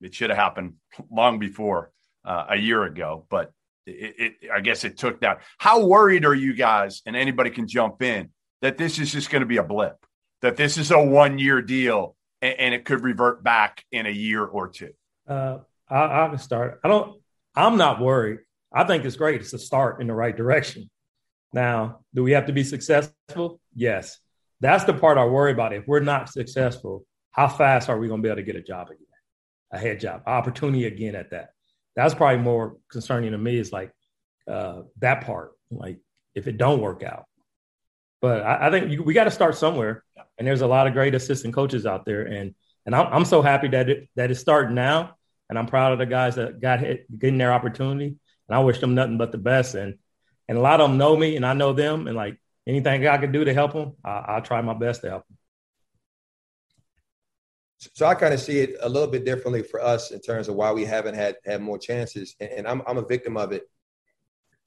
[0.00, 0.74] it should have happened
[1.10, 1.92] long before
[2.24, 3.52] uh, a year ago, but
[3.86, 5.40] it, it, I guess it took that.
[5.58, 7.02] How worried are you guys?
[7.06, 8.30] And anybody can jump in
[8.60, 9.96] that this is just going to be a blip,
[10.40, 14.10] that this is a one year deal and, and, it could revert back in a
[14.10, 14.92] year or two.
[15.28, 15.58] Uh,
[15.88, 16.80] I, I can start.
[16.84, 17.20] I don't.
[17.54, 18.38] I'm not worried.
[18.72, 19.40] I think it's great.
[19.40, 20.88] It's a start in the right direction.
[21.52, 23.60] Now, do we have to be successful?
[23.74, 24.18] Yes.
[24.60, 25.74] That's the part I worry about.
[25.74, 28.62] If we're not successful, how fast are we going to be able to get a
[28.62, 29.06] job again,
[29.70, 31.50] a head job, opportunity again at that?
[31.96, 33.58] That's probably more concerning to me.
[33.58, 33.92] Is like
[34.48, 35.52] uh, that part.
[35.70, 35.98] Like
[36.34, 37.26] if it don't work out,
[38.20, 40.04] but I, I think you, we got to start somewhere.
[40.38, 42.54] And there's a lot of great assistant coaches out there, and
[42.86, 45.16] and I'm, I'm so happy that it that it's starting now.
[45.48, 48.06] And I'm proud of the guys that got hit, getting their opportunity.
[48.06, 49.74] And I wish them nothing but the best.
[49.74, 49.98] And
[50.48, 52.06] and a lot of them know me, and I know them.
[52.06, 55.10] And like anything I can do to help them, I, will try my best to
[55.10, 55.36] help them.
[57.94, 60.54] So I kind of see it a little bit differently for us in terms of
[60.54, 63.64] why we haven't had had more chances, and, and I'm I'm a victim of it.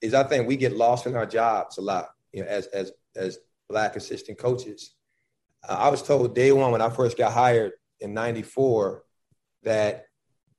[0.01, 2.91] Is I think we get lost in our jobs a lot, you know, as as
[3.15, 4.95] as black assistant coaches.
[5.67, 9.03] Uh, I was told day one when I first got hired in '94
[9.63, 10.05] that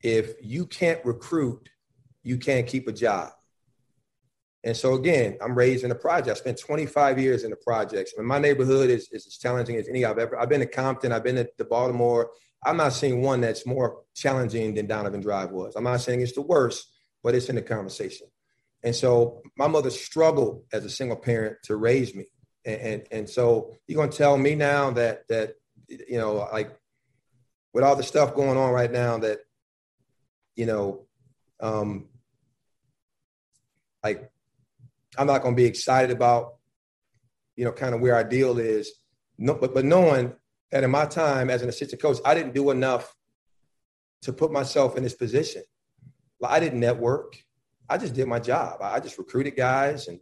[0.03, 1.69] if you can't recruit,
[2.23, 3.33] you can't keep a job.
[4.65, 6.37] And so again, I'm raised in a project.
[6.37, 8.15] I spent 25 years in the projects.
[8.17, 10.37] I mean, my neighborhood is, is as challenging as any I've ever.
[10.37, 11.13] I've been to Compton.
[11.13, 12.31] I've been to Baltimore.
[12.67, 15.77] I'm not seeing one that's more challenging than Donovan Drive was.
[15.77, 16.87] I'm not saying it's the worst,
[17.23, 18.27] but it's in the conversation.
[18.83, 22.27] And so my mother struggled as a single parent to raise me.
[22.65, 25.55] And, and, and so you're going to tell me now that, that,
[25.89, 26.77] you know, like
[27.73, 29.39] with all the stuff going on right now that,
[30.57, 31.07] you know,
[31.61, 32.09] um,
[34.03, 34.31] like
[35.17, 36.55] I'm not going to be excited about,
[37.55, 38.93] you know, kind of where our deal is.
[39.39, 40.35] No, but, but knowing
[40.73, 43.15] that in my time as an assistant coach, I didn't do enough
[44.23, 45.63] to put myself in this position.
[46.41, 47.37] Like, I didn't network.
[47.89, 48.79] I just did my job.
[48.83, 50.19] I just recruited guys and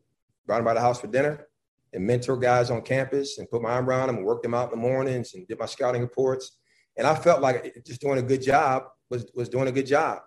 [0.47, 1.47] brought them by the house for dinner
[1.93, 4.73] and mentor guys on campus and put my arm around them and worked them out
[4.73, 6.59] in the mornings and did my scouting reports.
[6.97, 10.19] And I felt like just doing a good job was, was doing a good job.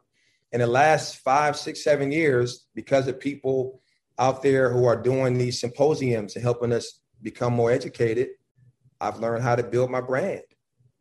[0.52, 3.82] In the last five, six, seven years, because of people
[4.18, 8.30] out there who are doing these symposiums and helping us become more educated,
[9.00, 10.42] I've learned how to build my brand.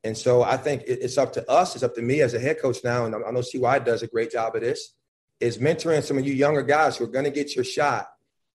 [0.04, 2.60] And so I think it's up to us, it's up to me as a head
[2.60, 4.94] coach now, and I know CY does a great job of this,
[5.40, 8.06] is mentoring some of you younger guys who are going to get your shot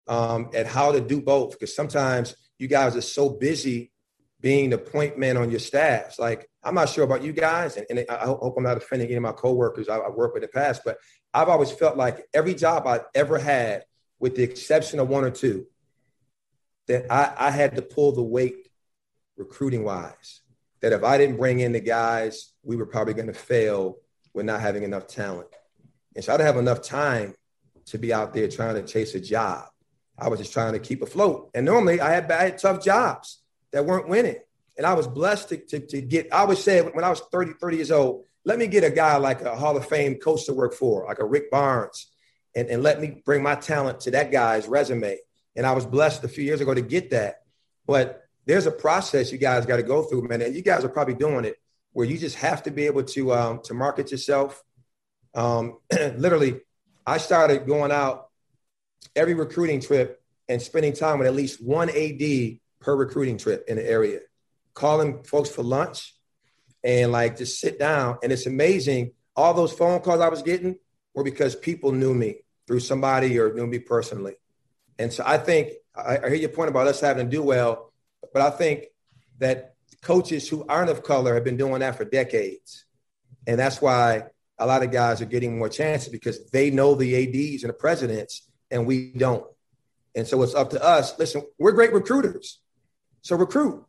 [0.08, 1.52] um, at how to do both.
[1.52, 3.92] Because sometimes you guys are so busy
[4.40, 6.18] being the point man on your staffs.
[6.18, 9.18] Like, I'm not sure about you guys, and, and I hope I'm not offending any
[9.18, 10.98] of my coworkers I, I worked with in the past, but
[11.34, 13.84] I've always felt like every job I've ever had
[14.22, 15.66] with the exception of one or two,
[16.88, 18.68] that I, I had to pull the weight
[19.38, 20.42] recruiting wise.
[20.82, 23.98] That if I didn't bring in the guys, we were probably going to fail
[24.34, 25.48] with not having enough talent.
[26.16, 27.36] And so I didn't have enough time
[27.88, 29.66] to be out there trying to chase a job.
[30.18, 31.50] I was just trying to keep afloat.
[31.54, 33.42] And normally I had, I had tough jobs
[33.72, 34.38] that weren't winning.
[34.78, 37.54] And I was blessed to, to, to, get, I always say when I was 30,
[37.54, 40.54] 30 years old, let me get a guy like a Hall of Fame coach to
[40.54, 42.08] work for, like a Rick Barnes,
[42.56, 45.18] and, and let me bring my talent to that guy's resume.
[45.56, 47.44] And I was blessed a few years ago to get that.
[47.86, 50.42] But there's a process you guys got to go through, man.
[50.42, 51.58] And you guys are probably doing it
[51.94, 54.62] where you just have to be able to um, to market yourself.
[55.34, 56.62] Um, literally,
[57.06, 58.30] I started going out
[59.16, 63.78] every recruiting trip and spending time with at least one AD per recruiting trip in
[63.78, 64.20] the area,
[64.74, 66.16] calling folks for lunch
[66.84, 68.18] and like just sit down.
[68.24, 69.12] And it's amazing.
[69.36, 70.78] All those phone calls I was getting,
[71.14, 74.36] were because people knew me through somebody or knew me personally.
[74.98, 77.91] And so I think I, I hear your point about us having to do well,
[78.34, 78.86] but I think
[79.40, 82.86] that coaches who aren't of color have been doing that for decades.
[83.48, 84.26] And that's why
[84.58, 87.78] a lot of guys are getting more chances because they know the ADs and the
[87.78, 89.46] presidents and we don't.
[90.16, 91.18] And so it's up to us.
[91.18, 92.60] Listen, we're great recruiters.
[93.22, 93.86] So recruit.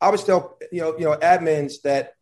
[0.00, 2.14] I always tell you know, you know, admins that,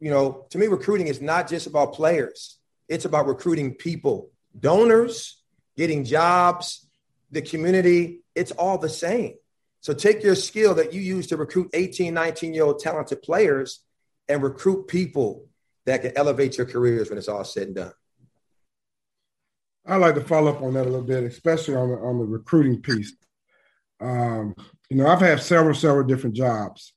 [0.00, 5.42] you know, to me, recruiting is not just about players It's about recruiting people, donors,
[5.76, 6.86] getting jobs,
[7.30, 8.20] the community.
[8.34, 9.34] It's all the same.
[9.86, 13.84] So take your skill that you use to recruit 18, 19 year old talented players
[14.28, 15.46] and recruit people
[15.84, 17.92] that can elevate your careers when it's all said and done.
[19.86, 22.24] I'd like to follow up on that a little bit, especially on the, on the
[22.24, 23.14] recruiting piece.
[24.00, 24.56] Um,
[24.90, 26.92] you know, I've had several, several different jobs,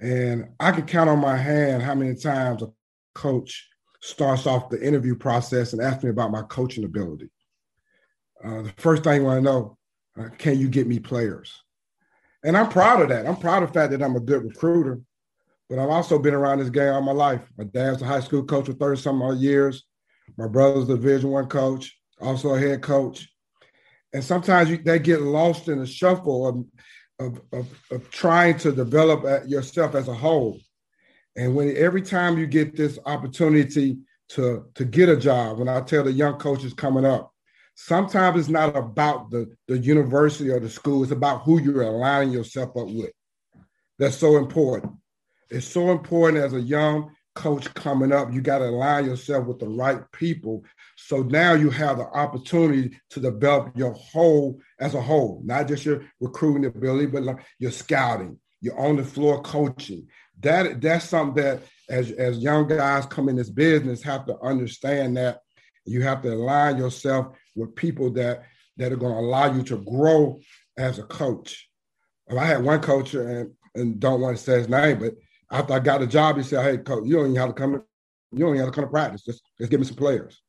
[0.00, 2.72] and I can count on my hand how many times a
[3.14, 3.68] coach
[4.00, 7.30] starts off the interview process and asks me about my coaching ability.
[8.44, 9.78] Uh, the first thing I want to know,
[10.18, 11.62] uh, can you get me players?
[12.44, 13.26] And I'm proud of that.
[13.26, 15.00] I'm proud of the fact that I'm a good recruiter,
[15.68, 17.40] but I've also been around this game all my life.
[17.56, 19.84] My dad's a high school coach for 30 some odd years.
[20.36, 23.28] My brother's a Division One coach, also a head coach.
[24.12, 26.64] And sometimes you, they get lost in the shuffle of,
[27.18, 30.58] of, of, of trying to develop yourself as a whole.
[31.36, 33.98] And when every time you get this opportunity
[34.30, 37.31] to, to get a job, when I tell the young coaches coming up,
[37.74, 42.32] sometimes it's not about the, the university or the school, it's about who you're aligning
[42.32, 43.12] yourself up with.
[43.98, 44.94] That's so important.
[45.50, 49.58] It's so important as a young coach coming up, you got to align yourself with
[49.58, 50.64] the right people.
[50.96, 55.84] So now you have the opportunity to develop your whole as a whole, not just
[55.84, 57.24] your recruiting ability, but
[57.58, 60.06] your scouting, your on the floor coaching.
[60.40, 65.16] That that's something that as as young guys come in this business have to understand
[65.16, 65.40] that
[65.84, 68.44] you have to align yourself with people that
[68.76, 70.40] that are going to allow you to grow
[70.76, 71.68] as a coach.
[72.30, 75.14] I had one coach and and don't want to say his name, but
[75.50, 77.72] after I got the job, he said, "Hey, coach, you don't even have to come.
[77.72, 77.84] To,
[78.32, 79.22] You don't even have to come to practice.
[79.22, 80.40] Just just give me some players."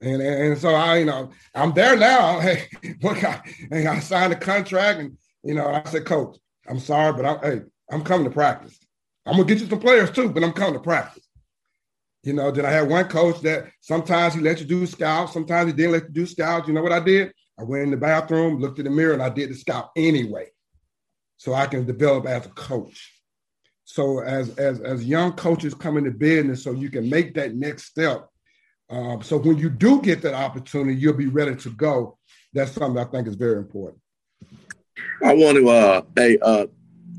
[0.00, 2.40] And, and, and so I, you know, I'm there now.
[2.40, 2.68] Hey,
[3.02, 6.38] look, I, and I signed a contract, and you know, I said, "Coach,
[6.68, 8.78] I'm sorry, but I, hey, I'm coming to practice.
[9.26, 11.24] I'm gonna get you some players too, but I'm coming to practice."
[12.22, 15.70] You know, then I had one coach that sometimes he let you do scouts, sometimes
[15.70, 16.68] he didn't let you do scouts.
[16.68, 17.32] You know what I did?
[17.58, 20.48] I went in the bathroom, looked in the mirror, and I did the scout anyway,
[21.38, 23.12] so I can develop as a coach.
[23.84, 27.84] So as as as young coaches come into business, so you can make that next
[27.84, 28.28] step.
[28.90, 32.18] Um, so when you do get that opportunity, you'll be ready to go.
[32.52, 34.00] That's something I think is very important.
[35.24, 36.66] I want to, uh, hey, uh,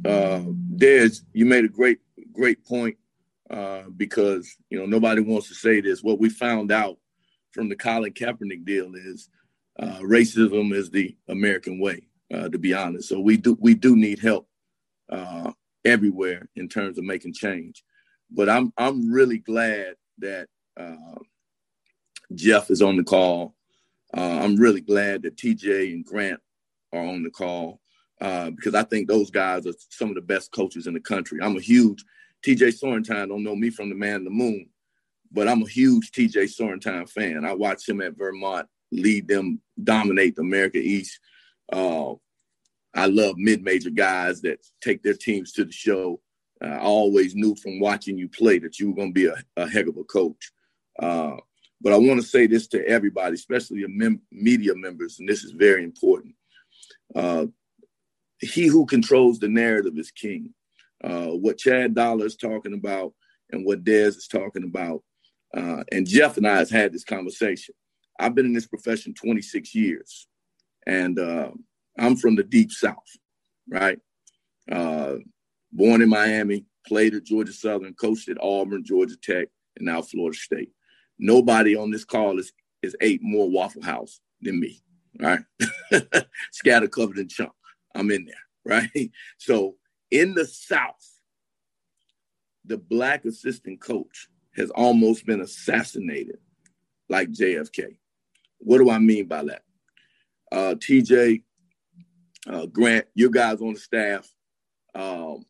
[0.05, 0.41] uh,
[0.75, 1.99] Dez, you made a great,
[2.33, 2.97] great point
[3.51, 6.01] uh, because you know nobody wants to say this.
[6.01, 6.97] What we found out
[7.51, 9.29] from the Colin Kaepernick deal is
[9.77, 12.07] uh, racism is the American way.
[12.33, 14.47] Uh, to be honest, so we do we do need help
[15.09, 15.51] uh,
[15.83, 17.83] everywhere in terms of making change.
[18.29, 20.47] But I'm I'm really glad that
[20.79, 21.19] uh,
[22.33, 23.53] Jeff is on the call.
[24.13, 26.39] I'm really glad that TJ and Grant
[26.93, 27.81] are on the call
[28.17, 31.39] because I think those guys are some of the best coaches in the country.
[31.41, 32.05] I'm a huge
[32.45, 33.29] TJ Sorrentine.
[33.29, 34.69] Don't know me from the man in the moon,
[35.31, 37.45] but I'm a huge TJ Sorrentine fan.
[37.45, 41.19] I watched him at Vermont lead them dominate the America East.
[41.71, 42.13] Uh,
[42.93, 46.19] I love mid-major guys that take their teams to the show.
[46.63, 49.35] Uh, I always knew from watching you play that you were going to be a,
[49.55, 50.51] a, heck of a coach.
[50.99, 51.37] Uh,
[51.79, 55.43] but I want to say this to everybody, especially the mem- media members, and this
[55.43, 56.35] is very important.
[57.15, 57.47] Uh,
[58.39, 60.53] he who controls the narrative is king.
[61.03, 63.13] Uh, what Chad Dollar is talking about
[63.51, 65.03] and what Dez is talking about,
[65.55, 67.75] uh, and Jeff and I has had this conversation.
[68.19, 70.27] I've been in this profession 26 years,
[70.85, 71.49] and uh,
[71.97, 72.97] I'm from the deep South,
[73.69, 73.99] right?
[74.71, 75.15] Uh,
[75.71, 80.37] born in Miami, played at Georgia Southern, coached at Auburn, Georgia Tech, and now Florida
[80.37, 80.71] State.
[81.19, 84.81] Nobody on this call is is ate more Waffle House than me,
[85.19, 85.41] right?
[86.51, 87.51] Scatter covered in chunk.
[87.93, 88.35] I'm in there,
[88.65, 89.11] right?
[89.37, 89.75] So
[90.11, 91.19] in the South,
[92.65, 96.37] the black assistant coach has almost been assassinated
[97.09, 97.95] like JFK.
[98.59, 99.63] What do I mean by that?
[100.51, 101.43] Uh, TJ
[102.47, 104.27] uh, Grant, you guys on the staff,
[104.93, 105.45] um,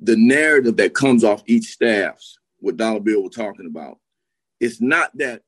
[0.00, 3.98] the narrative that comes off each staff's, what Dollar Bill was talking about,
[4.60, 5.42] it's not that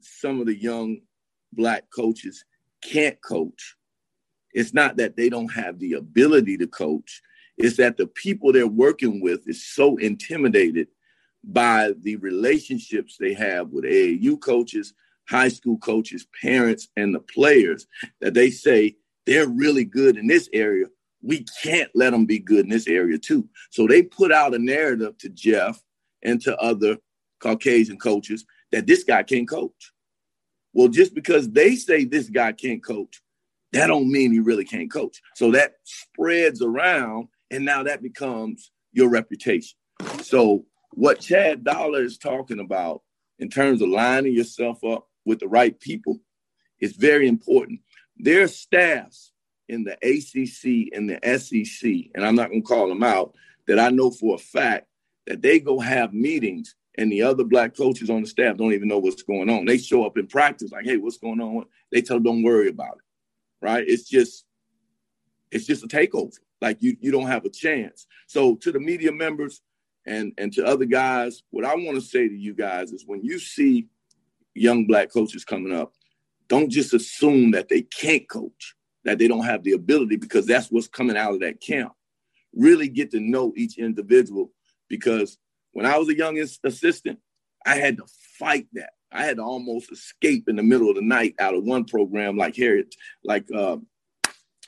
[0.00, 1.00] some of the young
[1.52, 2.44] black coaches
[2.82, 3.76] can't coach.
[4.52, 7.22] It's not that they don't have the ability to coach.
[7.62, 10.88] It's that the people they're working with is so intimidated
[11.44, 14.94] by the relationships they have with AAU coaches,
[15.28, 17.86] high school coaches, parents, and the players
[18.20, 18.96] that they say
[19.26, 20.86] they're really good in this area.
[21.22, 23.46] We can't let them be good in this area too.
[23.68, 25.82] So they put out a narrative to Jeff
[26.22, 26.96] and to other
[27.40, 29.92] Caucasian coaches that this guy can't coach.
[30.72, 33.20] Well, just because they say this guy can't coach,
[33.72, 35.20] that don't mean he really can't coach.
[35.34, 39.76] So that spreads around, and now that becomes your reputation.
[40.22, 43.02] So what Chad Dollar is talking about
[43.38, 46.20] in terms of lining yourself up with the right people
[46.80, 47.80] is very important.
[48.16, 49.32] There are staffs
[49.68, 53.34] in the ACC and the SEC, and I'm not going to call them out,
[53.66, 54.86] that I know for a fact
[55.26, 58.88] that they go have meetings and the other black coaches on the staff don't even
[58.88, 59.64] know what's going on.
[59.64, 61.64] They show up in practice like, hey, what's going on?
[61.92, 63.64] They tell them don't worry about it.
[63.64, 63.84] Right?
[63.86, 64.44] It's just
[65.50, 66.36] it's just a takeover.
[66.60, 68.06] Like you you don't have a chance.
[68.26, 69.62] So to the media members
[70.06, 73.22] and and to other guys, what I want to say to you guys is when
[73.22, 73.88] you see
[74.54, 75.92] young black coaches coming up,
[76.48, 80.70] don't just assume that they can't coach, that they don't have the ability because that's
[80.70, 81.92] what's coming out of that camp.
[82.54, 84.50] Really get to know each individual
[84.88, 85.38] because
[85.72, 87.20] when I was a young assistant,
[87.64, 88.04] I had to
[88.38, 88.90] fight that.
[89.12, 92.36] I had to almost escape in the middle of the night out of one program
[92.36, 92.94] like Harriet,
[93.24, 93.76] like uh,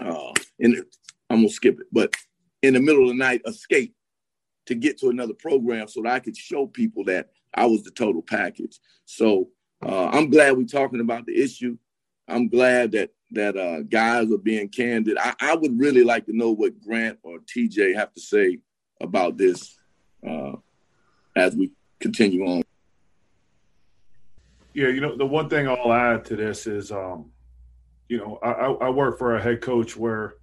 [0.01, 0.85] uh, in
[1.33, 2.15] I'm gonna skip it, but
[2.61, 3.95] in the middle of the night, escape
[4.67, 7.91] to get to another program so that I could show people that I was the
[7.91, 8.79] total package.
[9.07, 9.49] So
[9.83, 11.79] uh, I'm glad we're talking about the issue.
[12.29, 15.17] I'm glad that that uh, guys are being candid.
[15.19, 18.59] I, I, would really like to know what Grant or TJ have to say
[19.01, 19.75] about this
[20.29, 20.53] uh,
[21.35, 22.63] as we continue on.
[24.75, 27.31] Yeah, you know, the one thing I'll add to this is, um,
[28.11, 30.35] you know, I, I work for a head coach where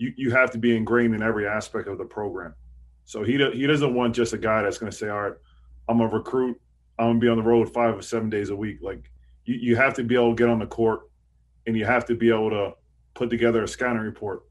[0.00, 2.54] you, you have to be ingrained in every aspect of the program.
[3.04, 5.32] So he he doesn't want just a guy that's going to say, all right,
[5.88, 6.60] I'm a recruit.
[6.98, 8.78] I'm going to be on the road five or seven days a week.
[8.82, 9.10] Like
[9.44, 11.10] you, you have to be able to get on the court
[11.66, 12.72] and you have to be able to
[13.14, 14.42] put together a scouting report.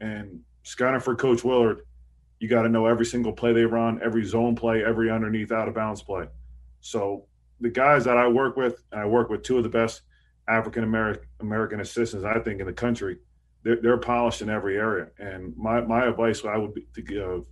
[0.00, 1.82] And scouting for Coach Willard
[2.38, 5.68] you got to know every single play they run, every zone play, every underneath out
[5.68, 6.26] of bounds play.
[6.80, 7.24] So
[7.60, 10.02] the guys that I work with, and I work with two of the best
[10.48, 10.84] African
[11.40, 13.18] American assistants I think in the country.
[13.68, 15.08] They're, they're, polished in every area.
[15.18, 17.44] And my my advice I would be to give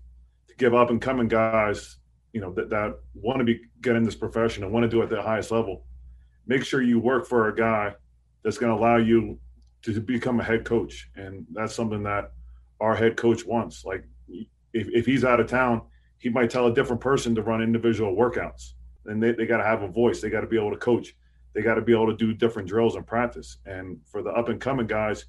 [0.48, 1.98] to give up and coming guys,
[2.32, 5.02] you know, that, that want to be get in this profession and want to do
[5.02, 5.84] it at the highest level.
[6.46, 7.94] Make sure you work for a guy
[8.42, 9.38] that's going to allow you
[9.82, 12.32] to become a head coach, and that's something that
[12.80, 13.84] our head coach wants.
[13.84, 14.02] Like
[14.72, 15.82] if, if he's out of town,
[16.16, 18.72] he might tell a different person to run individual workouts.
[19.04, 20.22] And they, they got to have a voice.
[20.22, 21.14] They got to be able to coach.
[21.52, 23.58] They got to be able to do different drills and practice.
[23.66, 25.26] And for the up and coming guys,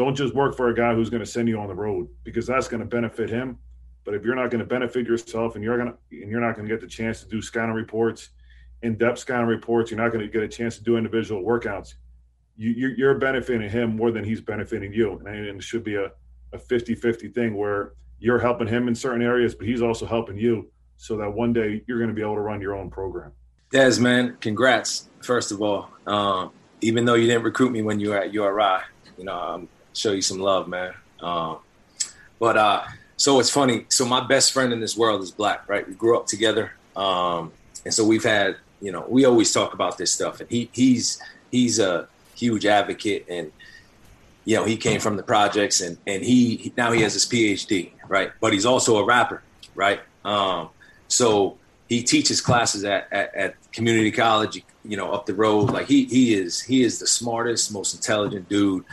[0.00, 2.46] don't just work for a guy who's going to send you on the road because
[2.46, 3.58] that's going to benefit him.
[4.04, 6.56] But if you're not going to benefit yourself and you're going to and you're not
[6.56, 8.30] going to get the chance to do scouting reports,
[8.80, 11.96] in-depth scouting reports, you're not going to get a chance to do individual workouts.
[12.56, 16.06] You, you're benefiting him more than he's benefiting you, and it should be a,
[16.52, 20.70] a 50-50 thing where you're helping him in certain areas, but he's also helping you
[20.96, 23.32] so that one day you're going to be able to run your own program.
[23.72, 25.90] Dez, man, congrats, first of all.
[26.06, 28.80] Um, even though you didn't recruit me when you were at URI,
[29.16, 30.94] you know, um, show you some love, man.
[31.20, 31.58] Um,
[32.38, 32.84] but uh,
[33.16, 33.84] so it's funny.
[33.88, 35.86] So my best friend in this world is black, right?
[35.86, 36.72] We grew up together.
[36.96, 37.52] Um,
[37.84, 40.40] and so we've had, you know, we always talk about this stuff.
[40.40, 41.20] And he he's
[41.50, 43.52] he's a huge advocate and
[44.46, 47.90] you know, he came from the projects and and he now he has his PhD,
[48.08, 48.32] right?
[48.40, 49.42] But he's also a rapper,
[49.74, 50.00] right?
[50.24, 50.70] Um,
[51.08, 55.70] so he teaches classes at, at, at community college, you know, up the road.
[55.70, 58.84] Like he he is he is the smartest, most intelligent dude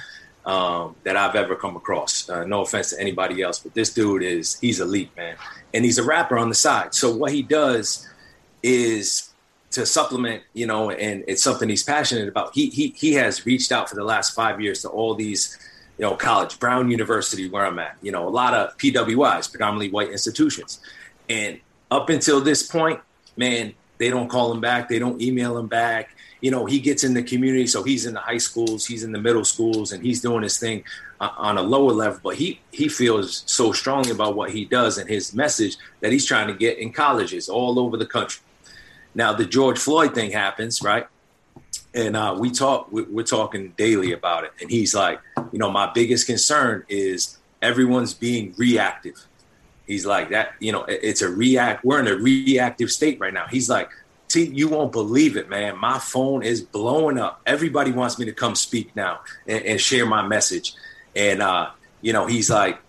[0.47, 2.27] um, that I've ever come across.
[2.29, 5.35] Uh, no offense to anybody else, but this dude is he's elite, man,
[5.73, 6.95] and he's a rapper on the side.
[6.95, 8.07] So what he does
[8.63, 9.29] is
[9.71, 12.55] to supplement, you know, and it's something he's passionate about.
[12.55, 15.59] He he he has reached out for the last five years to all these,
[15.97, 19.89] you know, college, Brown University, where I'm at, you know, a lot of PWIs, predominantly
[19.89, 20.79] white institutions,
[21.29, 21.59] and
[21.91, 23.01] up until this point,
[23.35, 26.11] man, they don't call him back, they don't email him back.
[26.41, 29.11] You know, he gets in the community, so he's in the high schools, he's in
[29.11, 30.83] the middle schools, and he's doing his thing
[31.19, 32.19] uh, on a lower level.
[32.23, 36.25] But he he feels so strongly about what he does and his message that he's
[36.25, 38.41] trying to get in colleges all over the country
[39.17, 41.07] now the George Floyd thing happens, right?
[41.95, 44.51] And uh, we talk, we're talking daily about it.
[44.61, 45.19] And he's like,
[45.51, 49.15] you know, my biggest concern is everyone's being reactive.
[49.87, 51.83] He's like that, you know, it's a react.
[51.83, 53.47] We're in a reactive state right now.
[53.47, 53.89] He's like,
[54.27, 55.77] T, you won't believe it, man.
[55.77, 57.41] My phone is blowing up.
[57.45, 60.73] Everybody wants me to come speak now and, and share my message.
[61.15, 61.71] And uh,
[62.01, 62.79] you know, he's like,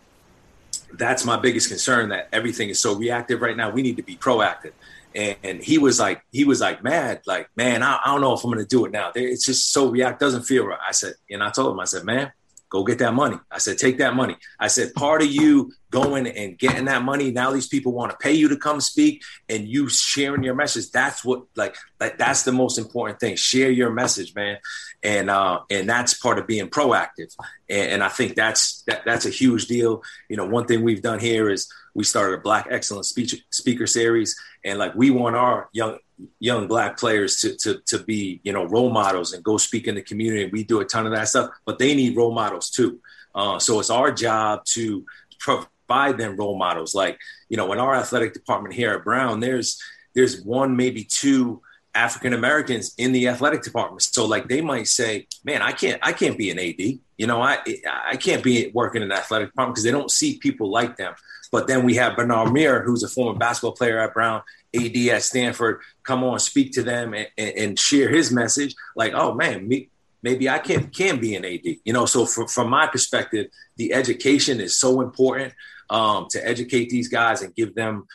[0.92, 3.70] that's my biggest concern that everything is so reactive right now.
[3.70, 4.72] We need to be proactive
[5.14, 8.44] and he was like he was like mad like man I, I, don't know if
[8.44, 11.42] i'm gonna do it now it's just so react doesn't feel right i said and
[11.42, 12.30] i told him i said man
[12.70, 13.38] go get that money.
[13.50, 14.36] I said take that money.
[14.58, 18.16] I said part of you going and getting that money now these people want to
[18.18, 20.90] pay you to come speak and you sharing your message.
[20.90, 23.36] That's what like like that's the most important thing.
[23.36, 24.58] Share your message man.
[25.02, 27.34] And uh and that's part of being proactive.
[27.68, 30.02] And, and i think that's that, that's a huge deal.
[30.28, 33.86] You know one thing we've done here is we started a black excellence speech speaker
[33.86, 34.38] series.
[34.64, 35.98] And like we want our young
[36.40, 39.94] young black players to, to, to be, you know, role models and go speak in
[39.94, 40.50] the community.
[40.50, 43.00] We do a ton of that stuff, but they need role models too.
[43.34, 45.04] Uh, so it's our job to
[45.38, 46.94] provide them role models.
[46.94, 49.80] Like, you know, in our athletic department here at Brown, there's,
[50.14, 51.62] there's one, maybe two
[51.94, 54.02] African Americans in the athletic department.
[54.02, 56.98] So like they might say, man, I can't, I can't be an AD.
[57.16, 57.58] You know, I,
[58.06, 61.14] I can't be working in the athletic department because they don't see people like them.
[61.50, 64.42] But then we have Bernard Muir, who's a former basketball player at Brown,
[64.74, 68.74] AD at Stanford, come on, speak to them and, and, share his message.
[68.94, 69.88] Like, oh man, me,
[70.22, 71.64] maybe I can can be an AD.
[71.84, 73.46] You know, so from, from my perspective,
[73.76, 75.54] the education is so important
[75.90, 78.06] um, to educate these guys and give them,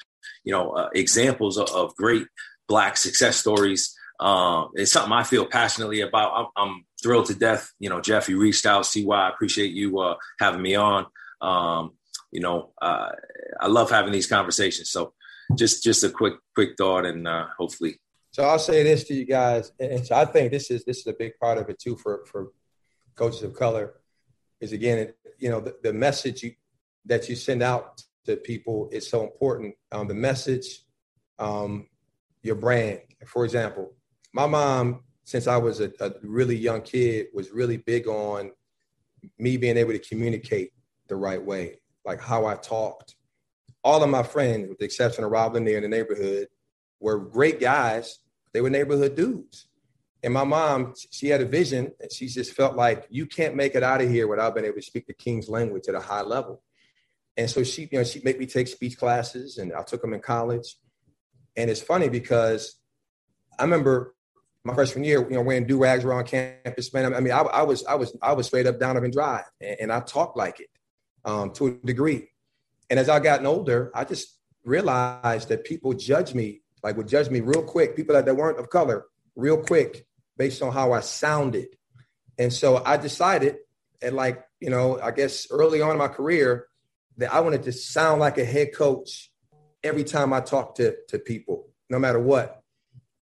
[0.44, 2.28] you know, uh, examples of, of, great
[2.68, 3.96] black success stories.
[4.20, 6.34] Um, it's something I feel passionately about.
[6.36, 7.70] I'm, I'm, thrilled to death.
[7.80, 8.86] You know, Jeff, you reached out.
[8.86, 11.06] See why I appreciate you uh, having me on.
[11.42, 11.92] Um,
[12.32, 13.10] you know, uh,
[13.60, 14.90] I love having these conversations.
[14.90, 15.14] So
[15.56, 18.00] just just a quick quick thought, and uh, hopefully.
[18.32, 21.08] So I'll say this to you guys, and so I think this is this is
[21.08, 22.48] a big part of it too for for
[23.16, 23.96] coaches of color.
[24.60, 26.54] Is again, you know, the, the message you,
[27.06, 29.76] that you send out to people is so important.
[29.92, 30.84] Um, the message,
[31.38, 31.88] um,
[32.42, 33.02] your brand.
[33.28, 33.94] For example,
[34.34, 38.52] my mom, since I was a, a really young kid, was really big on
[39.38, 40.72] me being able to communicate
[41.08, 43.16] the right way like how I talked.
[43.84, 46.48] All of my friends, with the exception of Rob Lanier in the neighborhood,
[47.00, 48.20] were great guys.
[48.54, 49.68] They were neighborhood dudes.
[50.24, 53.76] And my mom, she had a vision and she just felt like you can't make
[53.76, 56.22] it out of here without being able to speak the King's language at a high
[56.22, 56.64] level.
[57.36, 60.14] And so she, you know, she made me take speech classes and I took them
[60.14, 60.78] in college.
[61.58, 62.80] And it's funny because
[63.60, 64.16] I remember
[64.64, 67.14] my freshman year, you know, wearing do rags around campus, man.
[67.14, 69.92] I mean, I, I, was, I was, I was straight up Donovan Drive, and, and
[69.92, 70.70] I talked like it
[71.26, 72.30] um, to a degree.
[72.94, 77.28] And as I gotten older, I just realized that people judge me, like would judge
[77.28, 80.06] me real quick, people that, that weren't of color, real quick,
[80.38, 81.70] based on how I sounded.
[82.38, 83.56] And so I decided
[84.00, 86.68] at like, you know, I guess early on in my career
[87.18, 89.32] that I wanted to sound like a head coach
[89.84, 92.62] every time I talked to, to people, no matter what.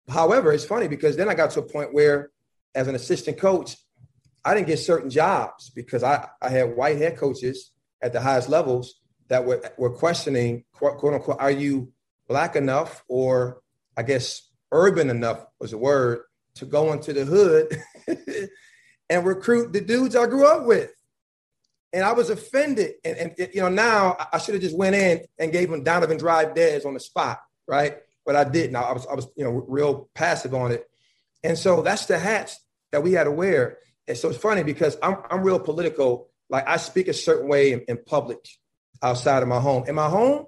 [0.08, 2.32] However, it's funny because then I got to a point where
[2.74, 3.76] as an assistant coach,
[4.44, 7.70] I didn't get certain jobs because I, I had white head coaches
[8.02, 8.99] at the highest levels
[9.30, 11.92] that were, were questioning, quote, quote unquote, are you
[12.28, 13.62] black enough or
[13.96, 16.22] I guess urban enough was the word
[16.56, 17.80] to go into the hood
[19.08, 20.90] and recruit the dudes I grew up with.
[21.92, 22.94] And I was offended.
[23.04, 26.18] And, and you know, now I should have just went in and gave them Donovan
[26.18, 27.98] Drive Dez on the spot, right?
[28.26, 28.76] But I didn't.
[28.76, 30.88] I was, I was, you know, real passive on it.
[31.42, 32.60] And so that's the hats
[32.92, 33.78] that we had to wear.
[34.06, 37.72] And so it's funny because I'm, I'm real political like I speak a certain way
[37.72, 38.44] in, in public
[39.02, 39.84] outside of my home.
[39.86, 40.46] In my home,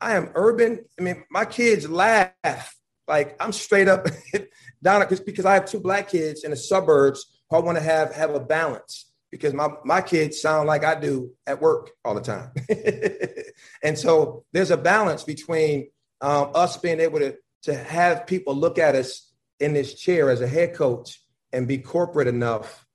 [0.00, 0.84] I am urban.
[0.98, 2.76] I mean, my kids laugh.
[3.06, 4.06] Like I'm straight up
[4.82, 7.82] down because because I have two black kids in the suburbs who I want to
[7.82, 12.14] have have a balance because my my kids sound like I do at work all
[12.14, 12.52] the time.
[13.82, 18.78] and so there's a balance between um, us being able to to have people look
[18.78, 21.20] at us in this chair as a head coach
[21.52, 22.86] and be corporate enough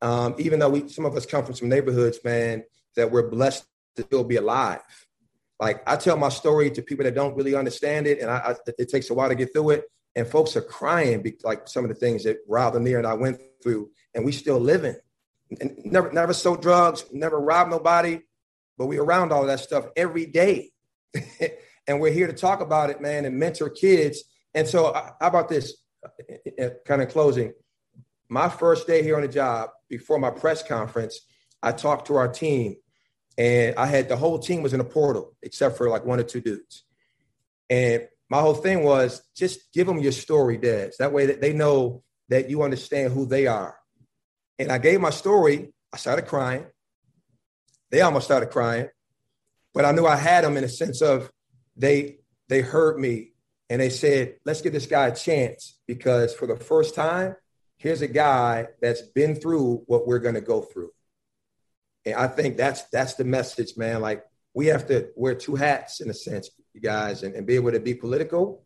[0.00, 2.64] um, even though we some of us come from some neighborhoods, man,
[2.96, 3.64] that we're blessed
[3.96, 4.80] to still be alive.
[5.60, 8.54] Like I tell my story to people that don't really understand it, and I, I,
[8.78, 9.84] it takes a while to get through it.
[10.16, 13.14] And folks are crying, be, like some of the things that Rob Lanier and I
[13.14, 14.96] went through, and we still living.
[15.60, 18.20] And never, never sold drugs, never robbed nobody,
[18.76, 20.70] but we around all that stuff every day.
[21.86, 24.24] and we're here to talk about it, man, and mentor kids.
[24.54, 25.74] And so, uh, how about this?
[26.04, 27.52] Uh, uh, kind of closing
[28.28, 31.20] my first day here on the job, before my press conference,
[31.62, 32.76] I talked to our team,
[33.38, 36.24] and I had the whole team was in a portal except for like one or
[36.24, 36.82] two dudes.
[37.70, 40.96] And my whole thing was just give them your story, Dez.
[40.98, 43.78] That way that they know that you understand who they are.
[44.58, 45.72] And I gave my story.
[45.92, 46.66] I started crying.
[47.90, 48.88] They almost started crying,
[49.72, 51.30] but I knew I had them in a sense of
[51.76, 52.18] they
[52.48, 53.32] they heard me
[53.70, 57.36] and they said, "Let's give this guy a chance," because for the first time
[57.78, 60.90] here's a guy that's been through what we're going to go through.
[62.12, 64.00] And I think that's that's the message, man.
[64.00, 67.54] Like we have to wear two hats in a sense, you guys, and, and be
[67.54, 68.64] able to be political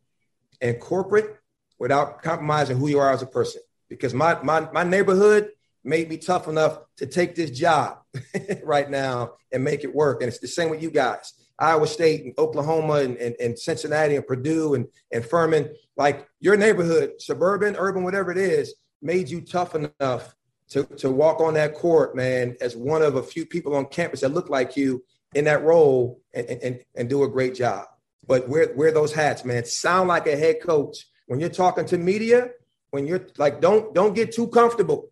[0.61, 1.36] and corporate
[1.78, 3.62] without compromising who you are as a person.
[3.88, 5.51] Because my my my neighborhood
[5.84, 7.99] made me tough enough to take this job
[8.62, 10.22] right now and make it work.
[10.22, 11.32] And it's the same with you guys.
[11.59, 16.57] Iowa State and Oklahoma and, and, and, Cincinnati and Purdue and, and Furman, like your
[16.57, 20.34] neighborhood, suburban, urban, whatever it is, made you tough enough
[20.73, 24.20] to, to walk on that court, man, as one of a few people on campus
[24.20, 25.05] that look like you
[25.35, 27.87] in that role and, and, and do a great job.
[28.27, 29.64] But wear, wear those hats, man.
[29.64, 32.51] Sound like a head coach when you're talking to media,
[32.91, 35.11] when you're like, don't don't get too comfortable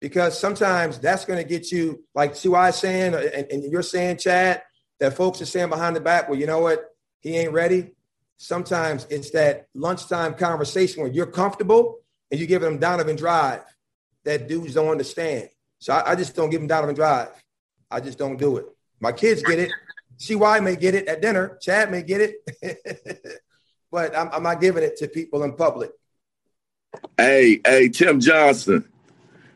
[0.00, 4.16] because sometimes that's going to get you like Ty saying, uh, and, and you're saying,
[4.18, 4.62] Chad,
[4.98, 6.84] that folks are saying behind the back, well, you know what,
[7.20, 7.92] he ain't ready.
[8.38, 11.98] Sometimes it's that lunchtime conversation where you're comfortable
[12.30, 13.62] and you give them Donovan Drive
[14.24, 15.48] that dudes don't understand.
[15.78, 17.30] So I, I just don't give them Donovan Drive.
[17.90, 18.66] I just don't do it.
[19.00, 19.72] My kids get it.
[20.18, 21.58] CY may get it at dinner.
[21.60, 23.42] Chad may get it.
[23.90, 25.90] but I'm, I'm not giving it to people in public.
[27.16, 28.84] Hey, hey, Tim Johnson.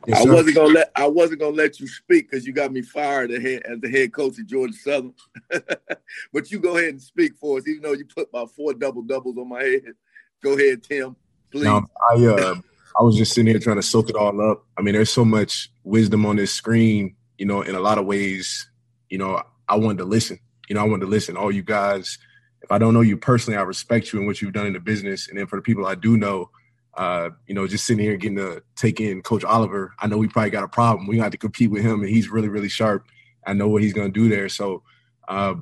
[0.07, 2.83] Yes, I wasn't gonna let I wasn't gonna let you speak because you got me
[2.83, 5.15] fired ahead as the head coach of Georgia Southern.
[6.33, 9.03] but you go ahead and speak for us, even though you put my four double
[9.03, 9.95] doubles on my head.
[10.43, 11.17] Go ahead, Tim,
[11.51, 11.65] please.
[11.65, 12.55] No, I uh,
[12.99, 14.65] I was just sitting here trying to soak it all up.
[14.79, 17.17] I mean, there's so much wisdom on this screen.
[17.39, 18.71] You know, in a lot of ways,
[19.11, 20.39] you know, I wanted to listen.
[20.69, 21.37] You know, I wanted to listen.
[21.37, 22.19] All you guys,
[22.63, 24.81] if I don't know you personally, I respect you and what you've done in the
[24.81, 25.29] business.
[25.29, 26.51] And then for the people I do know,
[26.97, 30.29] uh, you know, just sitting here getting to take in Coach Oliver, I know we
[30.29, 31.09] probably got a problem.
[31.09, 33.07] We got to compete with him, and he's really, really sharp.
[33.47, 34.49] I know what he's going to do there.
[34.49, 34.85] So
[35.29, 35.55] uh,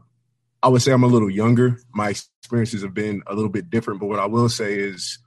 [0.62, 1.78] I would say I'm a little younger.
[1.94, 5.18] My experiences have been a little bit different, but what I will say is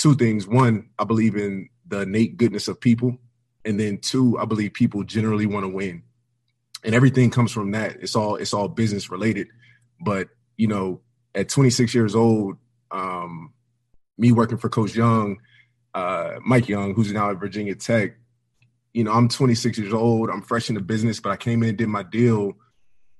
[0.00, 0.46] two things.
[0.46, 3.18] One, I believe in the innate goodness of people,
[3.64, 6.02] and then two, I believe people generally want to win,
[6.84, 7.96] and everything comes from that.
[8.00, 9.48] It's all it's all business related.
[10.04, 11.00] But you know,
[11.34, 12.56] at 26 years old,
[12.90, 13.52] um,
[14.18, 15.38] me working for Coach Young
[15.94, 18.16] uh, Mike Young, who's now at Virginia Tech.
[18.92, 20.30] You know, I'm 26 years old.
[20.30, 22.54] I'm fresh in the business, but I came in, and did my deal.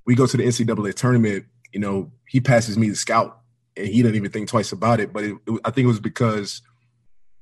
[0.06, 1.46] We go to the NCAA tournament.
[1.72, 3.40] You know, he passes me the scout,
[3.76, 5.12] and he didn't even think twice about it.
[5.12, 6.62] But it, it, I think it was because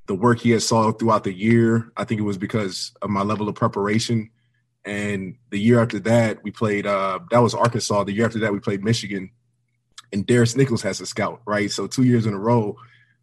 [0.09, 1.93] the work he had saw throughout the year.
[1.97, 4.31] I think it was because of my level of preparation.
[4.85, 6.87] And the year after that, we played.
[6.87, 8.05] Uh, that was Arkansas.
[8.05, 9.31] The year after that, we played Michigan,
[10.13, 11.71] and Darris Nichols has a scout, right?
[11.71, 12.77] So two years in a row,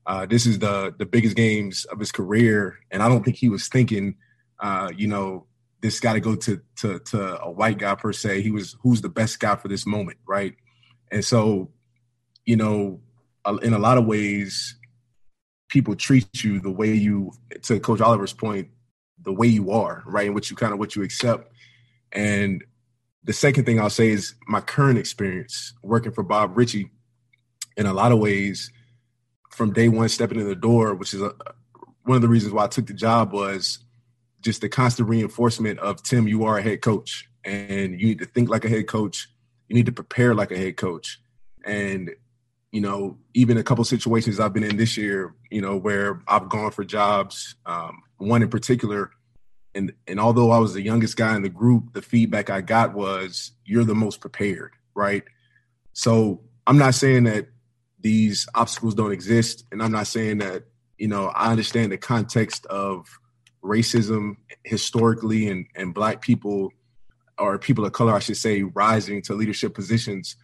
[0.06, 3.50] uh, this is the the biggest games of his career, and I don't think he
[3.50, 4.16] was thinking,
[4.60, 5.48] uh, you know,
[5.82, 8.42] this got to go to to to a white guy per se.
[8.44, 10.56] He was who's the best guy for this moment, right?
[11.12, 11.72] And so,
[12.46, 13.00] you know,
[13.64, 14.78] in a lot of ways,
[15.76, 18.70] people treat you the way you, to Coach Oliver's point,
[19.22, 21.52] the way you are, right, and what you kind of what you accept.
[22.14, 22.64] And
[23.26, 26.92] the second thing I'll say is my current experience working for Bob Richey
[27.76, 28.72] In a lot of ways,
[29.52, 31.34] from day one stepping in the door, which is a,
[32.04, 33.80] one of the reasons why I took the job was
[34.40, 38.26] just the constant reinforcement of Tim, you are a head coach and you need to
[38.26, 39.28] think like a head coach.
[39.68, 41.20] You need to prepare like a head coach.
[41.66, 42.12] And,
[42.76, 46.50] you know, even a couple situations I've been in this year, you know, where I've
[46.50, 49.12] gone for jobs, um, one in particular,
[49.74, 52.94] and and although I was the youngest guy in the group, the feedback I got
[52.94, 55.24] was you're the most prepared, right?
[55.94, 57.48] So I'm not saying that
[58.02, 59.64] these obstacles don't exist.
[59.72, 60.66] And I'm not saying that,
[60.98, 63.08] you know, I understand the context of
[63.64, 66.74] racism historically and, and black people
[67.38, 70.36] or people of color, I should say, rising to leadership positions.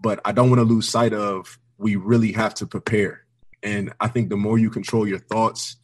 [0.00, 3.24] But I don't want to lose sight of we really have to prepare.
[3.62, 5.76] And I think the more you control your thoughts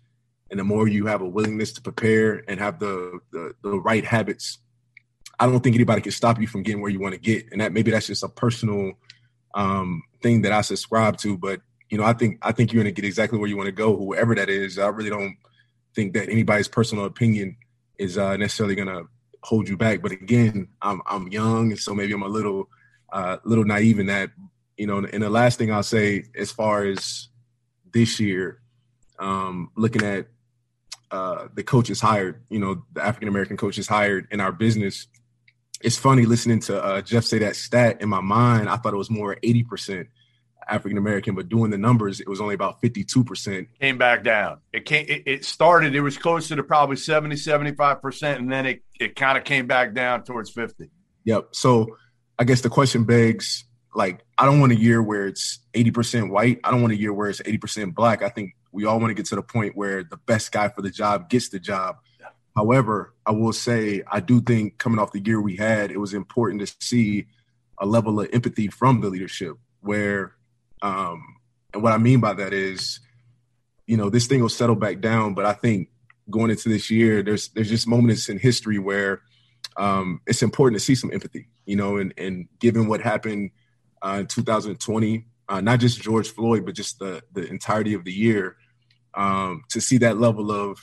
[0.50, 4.04] and the more you have a willingness to prepare and have the, the, the right
[4.04, 4.58] habits,
[5.38, 7.50] I don't think anybody can stop you from getting where you want to get.
[7.52, 8.94] And that maybe that's just a personal
[9.54, 11.38] um, thing that I subscribe to.
[11.38, 11.60] But
[11.90, 13.72] you know, I think I think you're going to get exactly where you want to
[13.72, 14.78] go, whoever that is.
[14.78, 15.36] I really don't
[15.94, 17.56] think that anybody's personal opinion
[17.98, 19.08] is uh, necessarily going to
[19.42, 20.02] hold you back.
[20.02, 22.68] But again, I'm I'm young, so maybe I'm a little
[23.12, 24.30] uh, little naive in that.
[24.78, 27.28] You know, and the last thing I'll say, as far as
[27.92, 28.62] this year,
[29.18, 30.28] um, looking at
[31.10, 35.08] uh, the coaches hired, you know, the African American coaches hired in our business,
[35.82, 38.68] it's funny listening to uh, Jeff say that stat in my mind.
[38.68, 40.06] I thought it was more 80%
[40.68, 43.66] African American, but doing the numbers, it was only about 52%.
[43.80, 44.58] Came back down.
[44.72, 48.82] It came, it, it started, it was closer to probably 70, 75%, and then it,
[49.00, 50.90] it kind of came back down towards 50.
[51.24, 51.48] Yep.
[51.52, 51.96] So
[52.38, 53.64] I guess the question begs
[53.98, 56.60] like, I don't want a year where it's 80% white.
[56.62, 58.22] I don't want a year where it's 80% black.
[58.22, 60.82] I think we all want to get to the point where the best guy for
[60.82, 61.96] the job gets the job.
[62.54, 66.14] However, I will say I do think coming off the year we had, it was
[66.14, 67.26] important to see
[67.80, 69.56] a level of empathy from the leadership.
[69.80, 70.36] Where,
[70.80, 71.34] um,
[71.74, 73.00] and what I mean by that is,
[73.88, 75.34] you know, this thing will settle back down.
[75.34, 75.88] But I think
[76.30, 79.22] going into this year, there's there's just moments in history where
[79.76, 81.48] um, it's important to see some empathy.
[81.66, 83.50] You know, and and given what happened
[84.04, 88.56] in 2020, uh, not just George Floyd, but just the the entirety of the year,
[89.14, 90.78] um, to see that level of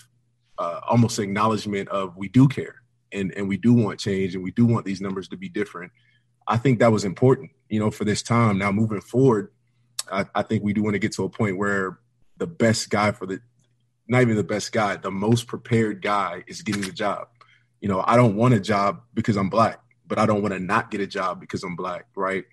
[0.58, 4.52] uh, almost acknowledgement of we do care and and we do want change and we
[4.52, 5.92] do want these numbers to be different.
[6.48, 8.58] I think that was important, you know, for this time.
[8.58, 9.52] Now moving forward,
[10.12, 12.00] I, I think we do want to get to a point where
[12.38, 13.40] the best guy for the
[14.08, 17.28] not even the best guy, the most prepared guy is getting the job.
[17.82, 20.60] You know, I don't want a job because I'm black, but I don't want to
[20.60, 22.46] not get a job because I'm black, right?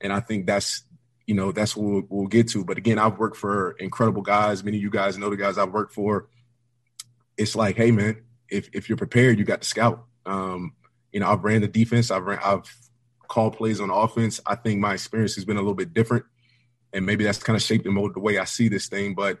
[0.00, 0.82] And I think that's
[1.26, 2.64] you know that's what we'll, we'll get to.
[2.64, 4.62] But again, I've worked for incredible guys.
[4.64, 6.28] Many of you guys know the guys I've worked for.
[7.36, 10.04] It's like, hey man, if if you're prepared, you got to scout.
[10.24, 10.72] Um,
[11.12, 12.10] you know, I've ran the defense.
[12.10, 12.72] I've ran, I've
[13.28, 14.40] called plays on offense.
[14.46, 16.24] I think my experience has been a little bit different,
[16.92, 19.14] and maybe that's kind of shaped and molded the way I see this thing.
[19.14, 19.40] But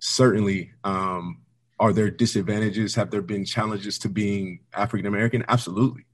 [0.00, 1.42] certainly, um,
[1.78, 2.94] are there disadvantages?
[2.94, 5.44] Have there been challenges to being African American?
[5.48, 6.04] Absolutely.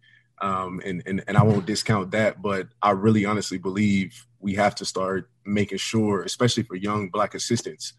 [0.40, 4.74] Um, and, and and I won't discount that, but I really honestly believe we have
[4.76, 7.94] to start making sure, especially for young black assistants,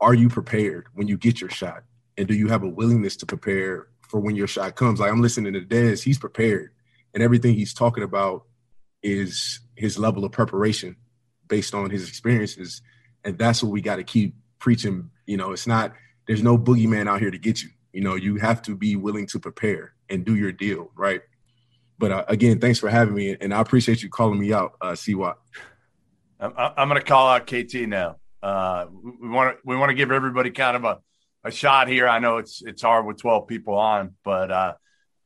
[0.00, 1.84] are you prepared when you get your shot?
[2.16, 5.00] And do you have a willingness to prepare for when your shot comes?
[5.00, 6.70] Like I'm listening to Dez, he's prepared.
[7.12, 8.44] And everything he's talking about
[9.02, 10.96] is his level of preparation
[11.48, 12.82] based on his experiences.
[13.24, 15.10] And that's what we got to keep preaching.
[15.26, 15.92] You know, it's not,
[16.26, 17.70] there's no boogeyman out here to get you.
[17.92, 21.22] You know, you have to be willing to prepare and do your deal, right?
[22.04, 24.90] But uh, again, thanks for having me, and I appreciate you calling me out, uh,
[24.90, 25.36] CWAT.
[26.38, 28.16] I'm, I'm going to call out KT now.
[28.42, 28.88] Uh,
[29.22, 30.98] we want to we want to give everybody kind of a,
[31.44, 32.06] a shot here.
[32.06, 34.74] I know it's it's hard with 12 people on, but uh,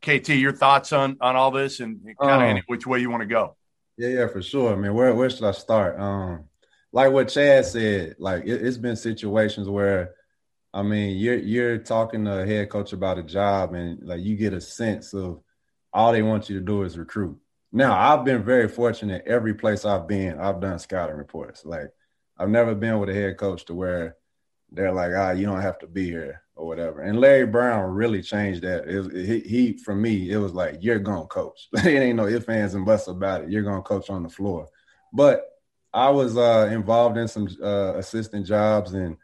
[0.03, 3.23] KT, your thoughts on on all this and kind of um, which way you want
[3.23, 3.57] to go?
[3.97, 4.73] Yeah, yeah, for sure.
[4.73, 5.99] I mean, where where should I start?
[5.99, 6.45] Um,
[6.93, 10.15] like what Chad said, like it, has been situations where,
[10.73, 14.37] I mean, you're you're talking to a head coach about a job, and like you
[14.37, 15.43] get a sense of
[15.93, 17.39] all they want you to do is recruit.
[17.73, 21.65] Now, I've been very fortunate every place I've been, I've done scouting reports.
[21.65, 21.91] Like,
[22.39, 24.17] I've never been with a head coach to where
[24.71, 27.03] they're like, ah, you don't have to be here or whatever.
[27.03, 28.87] And Larry Brown really changed that.
[28.87, 31.69] It, he, he, for me, it was like, you're going to coach.
[31.73, 33.51] it ain't no ifs, ands, and buts about it.
[33.51, 34.69] You're going to coach on the floor.
[35.13, 35.45] But
[35.93, 39.17] I was uh, involved in some uh, assistant jobs and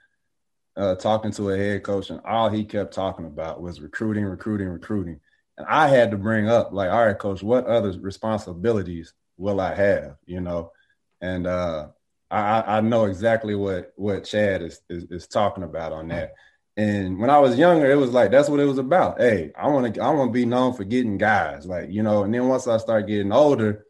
[0.77, 4.69] uh, talking to a head coach, and all he kept talking about was recruiting, recruiting,
[4.69, 5.21] recruiting.
[5.57, 9.75] And I had to bring up, like, all right, coach, what other responsibilities will I
[9.75, 10.17] have?
[10.27, 10.73] You know,
[11.21, 11.89] and uh,
[12.31, 16.35] I, I know exactly what what Chad is, is, is talking about on that.
[16.77, 19.21] And when I was younger, it was like that's what it was about.
[19.21, 22.25] Hey, I want to I want to be known for getting guys, like you know.
[22.25, 23.87] And then once I start getting older,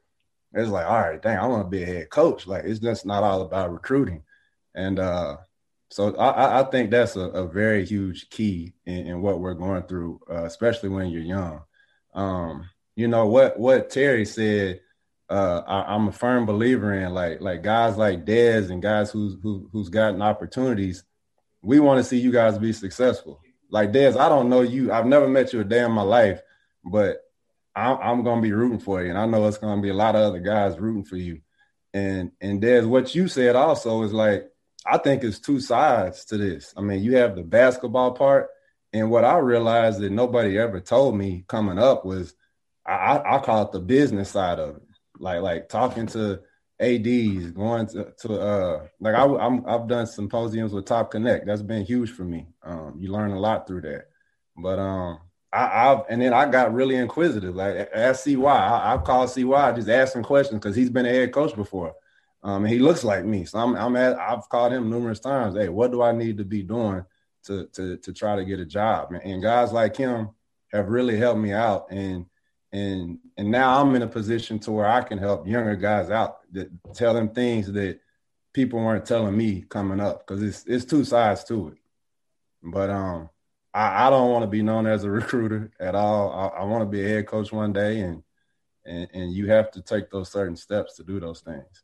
[0.53, 2.47] it's like, all right, dang, I want to be a head coach.
[2.47, 4.23] Like it's just not all about recruiting.
[4.75, 5.39] And uh,
[5.95, 9.85] so I, I think that's a, a, very huge key in, in what we're going
[9.85, 11.61] through, uh, especially when you're young.
[12.15, 14.81] Um, you know what what Terry said.
[15.31, 19.37] Uh, I, am a firm believer in like like guys like Dez and guys who's
[19.41, 21.05] who, who's gotten opportunities.
[21.63, 23.41] We want to see you guys be successful.
[23.71, 24.91] Like Dez, I don't know you.
[24.91, 26.41] I've never met you a day in my life,
[26.85, 27.19] but
[27.77, 30.17] I'm, I'm gonna be rooting for you, and I know it's gonna be a lot
[30.17, 31.41] of other guys rooting for you.
[31.93, 34.51] And and Dez, what you said also is like
[34.87, 36.75] I think it's two sides to this.
[36.77, 38.49] I mean, you have the basketball part,
[38.93, 42.35] and what I realized that nobody ever told me coming up was
[42.87, 44.83] I, I call it the business side of it.
[45.19, 46.41] Like like talking to
[46.81, 51.47] ads, going to, to uh like I, I'm I've done symposiums with Top Connect.
[51.47, 52.47] That's been huge for me.
[52.63, 54.07] Um, you learn a lot through that.
[54.57, 55.21] But um,
[55.53, 57.55] I, I've and then I got really inquisitive.
[57.55, 58.45] Like ask CY.
[58.45, 61.95] I, I've called CY just asking questions because he's been a head coach before.
[62.45, 63.47] Um, he looks like me.
[63.47, 65.57] So I'm, I'm at, I've called him numerous times.
[65.57, 67.03] Hey, what do I need to be doing
[67.47, 69.13] to, to, to try to get a job?
[69.13, 70.29] And, and guys like him
[70.71, 71.91] have really helped me out.
[71.91, 72.27] And,
[72.71, 76.41] and, and now I'm in a position to where I can help younger guys out
[76.53, 78.01] that tell them things that
[78.53, 80.27] people weren't telling me coming up.
[80.27, 81.79] Cause it's, it's two sides to it.
[82.63, 83.31] But, um,
[83.73, 86.31] I, I don't want to be known as a recruiter at all.
[86.31, 88.23] I, I want to be a head coach one day and,
[88.85, 91.84] and, and you have to take those certain steps to do those things.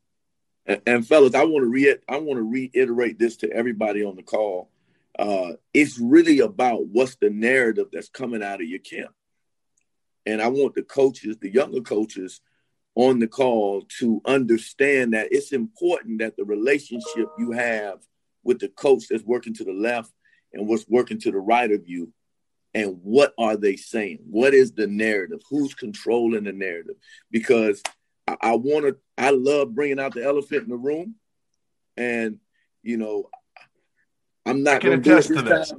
[0.67, 4.17] And, and fellas, I want to re I want to reiterate this to everybody on
[4.17, 4.71] the call.
[5.19, 9.13] Uh, it's really about what's the narrative that's coming out of your camp.
[10.27, 12.41] And I want the coaches, the younger coaches
[12.95, 17.99] on the call to understand that it's important that the relationship you have
[18.43, 20.13] with the coach that's working to the left
[20.53, 22.13] and what's working to the right of you
[22.75, 26.97] and what are they saying what is the narrative who's controlling the narrative
[27.31, 27.83] because
[28.31, 28.97] I, I want to.
[29.19, 31.17] I love bringing out the elephant in the room,
[31.97, 32.39] and
[32.83, 33.29] you know,
[34.47, 35.73] I'm not going to attest to this.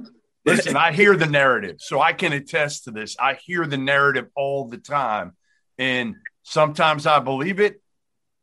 [0.44, 3.16] Listen, I hear the narrative, so I can attest to this.
[3.18, 5.32] I hear the narrative all the time,
[5.78, 7.80] and sometimes I believe it.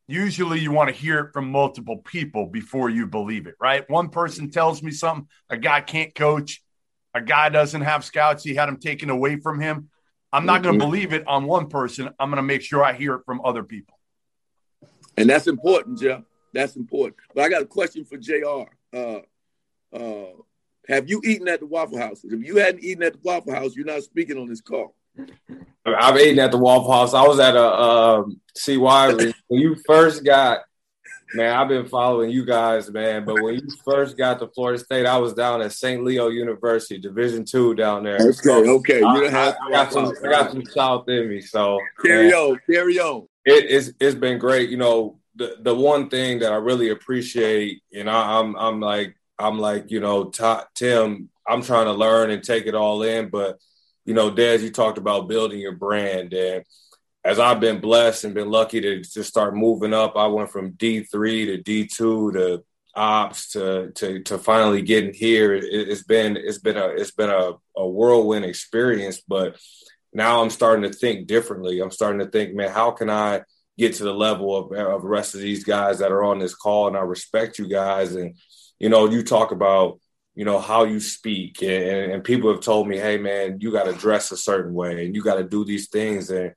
[0.08, 3.88] Usually, you want to hear it from multiple people before you believe it, right?
[3.90, 6.64] One person tells me something, a guy can't coach,
[7.14, 9.90] a guy doesn't have scouts, he had them taken away from him.
[10.32, 10.92] I'm not going to mm-hmm.
[10.92, 12.10] believe it on one person.
[12.20, 13.99] I'm going to make sure I hear it from other people.
[15.20, 16.24] And that's important, Jeff.
[16.54, 17.18] That's important.
[17.36, 18.66] But I got a question for JR.
[18.96, 19.20] Uh,
[19.92, 20.34] Uh,
[20.88, 22.24] have you eaten at the Waffle House?
[22.24, 24.96] If you hadn't eaten at the Waffle House, you're not speaking on this call.
[25.86, 27.14] I've eaten at the Waffle House.
[27.14, 30.60] I was at a um, CY when you first got.
[31.36, 33.24] Man, I've been following you guys, man.
[33.24, 36.04] But when you first got to Florida State, I was down at St.
[36.04, 38.18] Leo University, Division two down there.
[38.20, 39.04] Okay, okay.
[39.04, 41.42] I, You I, I got some, I got some South in me.
[41.42, 43.28] So carry man, on, carry on.
[43.50, 44.70] It, it's it's been great.
[44.70, 49.16] You know, the the one thing that I really appreciate, you know, I'm I'm like
[49.38, 53.30] I'm like you know, Ta- Tim, I'm trying to learn and take it all in,
[53.30, 53.58] but
[54.06, 56.64] you know, Dez, you talked about building your brand, and
[57.24, 60.72] as I've been blessed and been lucky to just start moving up, I went from
[60.72, 62.64] D three to D two to
[62.96, 65.54] ops to to to finally getting here.
[65.54, 69.58] It, has been it's been a it's been a, a whirlwind experience, but
[70.14, 71.80] now I'm starting to think differently.
[71.80, 73.42] I'm starting to think, man, how can I
[73.78, 76.56] get to the level of, of the rest of these guys that are on this
[76.56, 76.88] call?
[76.88, 78.36] And I respect you guys, and
[78.80, 80.00] you know, you talk about
[80.40, 83.84] you know how you speak and, and people have told me hey man you got
[83.84, 86.30] to dress a certain way and you got to do these things.
[86.30, 86.54] And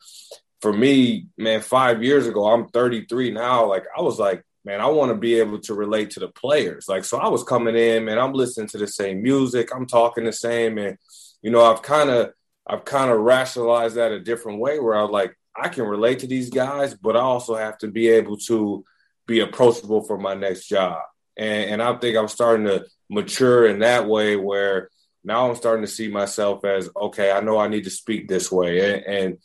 [0.61, 3.68] for me man five years ago i'm 33 now.
[3.68, 6.86] Like i was like man i want to be able to relate to the players.
[6.88, 9.74] Like so i was coming in man i'm listening to the same music.
[9.74, 10.78] I'm talking the same.
[10.78, 10.96] And
[11.40, 12.32] you know i've kind of
[12.66, 16.20] i've kind of rationalized that a different way where i was like i can relate
[16.20, 18.84] to these guys but i also have to be able to
[19.26, 20.98] be approachable for my next job
[21.36, 24.90] and, and I think I'm starting to mature in that way where
[25.24, 28.50] now I'm starting to see myself as okay, I know I need to speak this
[28.50, 28.94] way.
[28.94, 29.38] And, and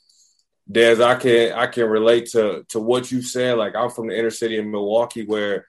[0.70, 3.58] Dez, I can I can relate to to what you said.
[3.58, 5.68] Like I'm from the inner city in Milwaukee where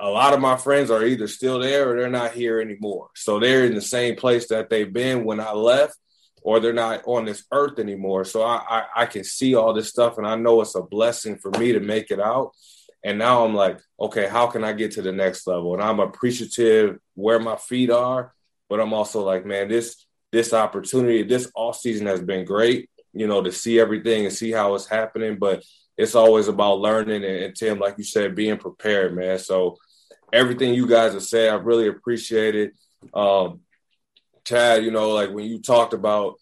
[0.00, 3.10] a lot of my friends are either still there or they're not here anymore.
[3.14, 5.96] So they're in the same place that they've been when I left,
[6.42, 8.24] or they're not on this earth anymore.
[8.24, 11.36] So I, I, I can see all this stuff and I know it's a blessing
[11.36, 12.52] for me to make it out.
[13.04, 15.74] And now I'm like, okay, how can I get to the next level?
[15.74, 18.32] And I'm appreciative where my feet are,
[18.68, 23.26] but I'm also like, man, this this opportunity, this off season has been great, you
[23.26, 25.36] know, to see everything and see how it's happening.
[25.38, 25.62] But
[25.98, 29.38] it's always about learning and, and Tim, like you said, being prepared, man.
[29.38, 29.76] So
[30.32, 32.72] everything you guys have said, I really appreciate it.
[33.12, 33.60] Um,
[34.44, 36.34] Chad, you know, like when you talked about,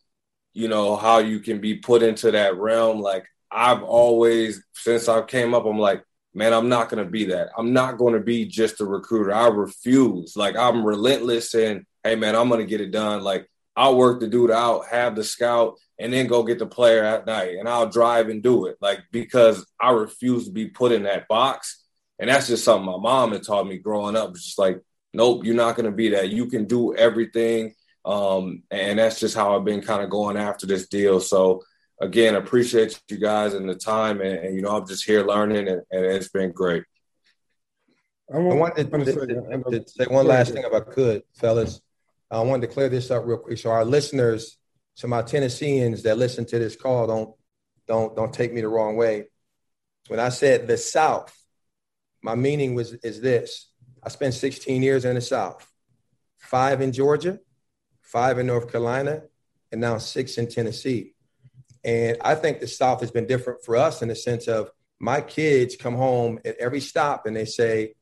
[0.53, 5.23] you know, how you can be put into that realm, like I've always, since I
[5.23, 6.03] came up, I'm like,
[6.35, 7.51] man, I'm not going to be that.
[7.59, 9.35] I'm not going to be just a recruiter.
[9.35, 10.37] I refuse.
[10.37, 13.23] Like, I'm relentless and, hey, man, I'm going to get it done.
[13.23, 17.03] Like, I'll work the dude out, have the scout, and then go get the player
[17.03, 17.57] at night.
[17.59, 18.77] And I'll drive and do it.
[18.81, 21.85] Like, because I refuse to be put in that box.
[22.19, 24.31] And that's just something my mom had taught me growing up.
[24.31, 24.81] It's just like,
[25.13, 26.31] nope, you're not going to be that.
[26.31, 27.75] You can do everything.
[28.05, 31.21] Um, and that's just how I've been kind of going after this deal.
[31.21, 31.63] So,
[32.01, 34.21] again, appreciate you guys and the time.
[34.21, 36.85] And, and you know, I'm just here learning, and, and it's been great.
[38.33, 41.81] I, wanted to, to, to, to say one last thing if I could, fellas.
[42.31, 44.57] I wanted to clear this up real quick, so our listeners,
[44.95, 47.35] so my Tennesseans that listen to this call, don't
[47.89, 49.27] don't don't take me the wrong way.
[50.07, 51.37] When I said the South,
[52.23, 53.69] my meaning was is this:
[54.01, 55.69] I spent 16 years in the South,
[56.39, 57.41] five in Georgia,
[58.11, 59.23] five in North Carolina,
[59.73, 61.15] and now six in Tennessee.
[61.85, 65.21] And I think the South has been different for us in the sense of my
[65.21, 67.95] kids come home at every stop and they say,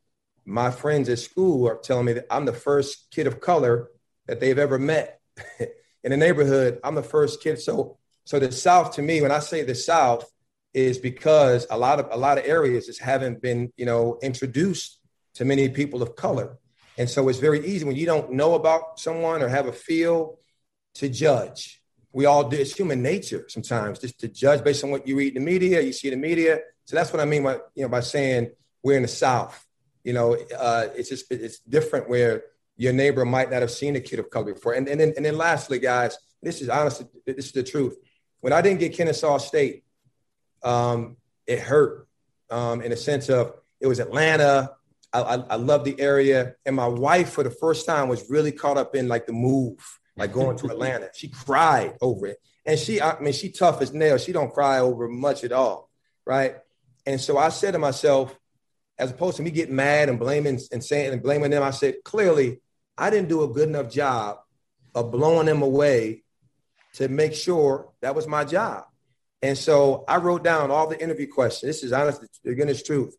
[0.45, 3.91] my friends at school are telling me that I'm the first kid of color
[4.27, 5.21] that they've ever met
[5.61, 6.81] in the neighborhood.
[6.83, 7.61] I'm the first kid.
[7.61, 10.29] So, so the South to me, when I say the South,
[10.75, 15.01] is because a lot of a lot of areas just haven't been, you know, introduced
[15.35, 16.59] to many people of color.
[16.99, 20.39] And so it's very easy when you don't know about someone or have a feel
[20.95, 21.79] to judge
[22.13, 22.57] we all do.
[22.57, 25.81] It's human nature sometimes just to judge based on what you read in the media,
[25.81, 26.59] you see the media.
[26.85, 28.51] So that's what I mean by you know by saying
[28.83, 29.65] we're in the South.
[30.05, 32.45] You know, uh, it's just it's different where
[32.77, 34.73] your neighbor might not have seen a kid of color before.
[34.73, 37.97] And, and then and then lastly, guys, this is honestly this is the truth.
[38.41, 39.85] When I didn't get Kennesaw State,
[40.63, 42.09] um, it hurt
[42.51, 44.73] um, in a sense of it was Atlanta.
[45.13, 48.53] I, I, I love the area, and my wife for the first time was really
[48.53, 49.79] caught up in like the move
[50.19, 51.11] like going to Atlanta.
[51.15, 52.39] She cried over it.
[52.67, 54.25] And she, I mean, she tough as nails.
[54.25, 55.89] She don't cry over much at all.
[56.27, 56.57] Right.
[57.07, 58.37] And so I said to myself,
[58.99, 61.97] as opposed to me getting mad and blaming and saying and blaming them, I said,
[62.05, 62.61] clearly,
[62.99, 64.39] I didn't do a good enough job
[64.95, 66.25] of blowing them away
[66.95, 68.85] to make sure that was my job.
[69.41, 71.69] And so I wrote down all the interview questions.
[71.69, 73.15] This is honest, the goodness truth.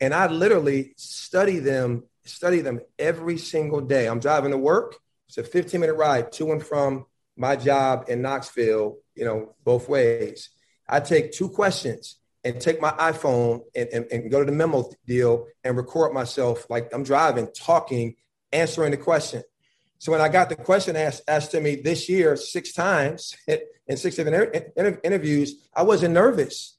[0.00, 4.06] And I literally study them, study them every single day.
[4.06, 4.96] I'm driving to work
[5.28, 9.88] it's a 15 minute ride to and from my job in Knoxville, you know, both
[9.88, 10.50] ways.
[10.88, 14.90] I take two questions and take my iPhone and, and, and go to the memo
[15.06, 18.14] deal and record myself like I'm driving, talking
[18.52, 19.42] answering the question.
[19.98, 23.96] So when I got the question asked, asked to me this year six times in
[23.96, 26.78] six different inter- interviews, I wasn't nervous.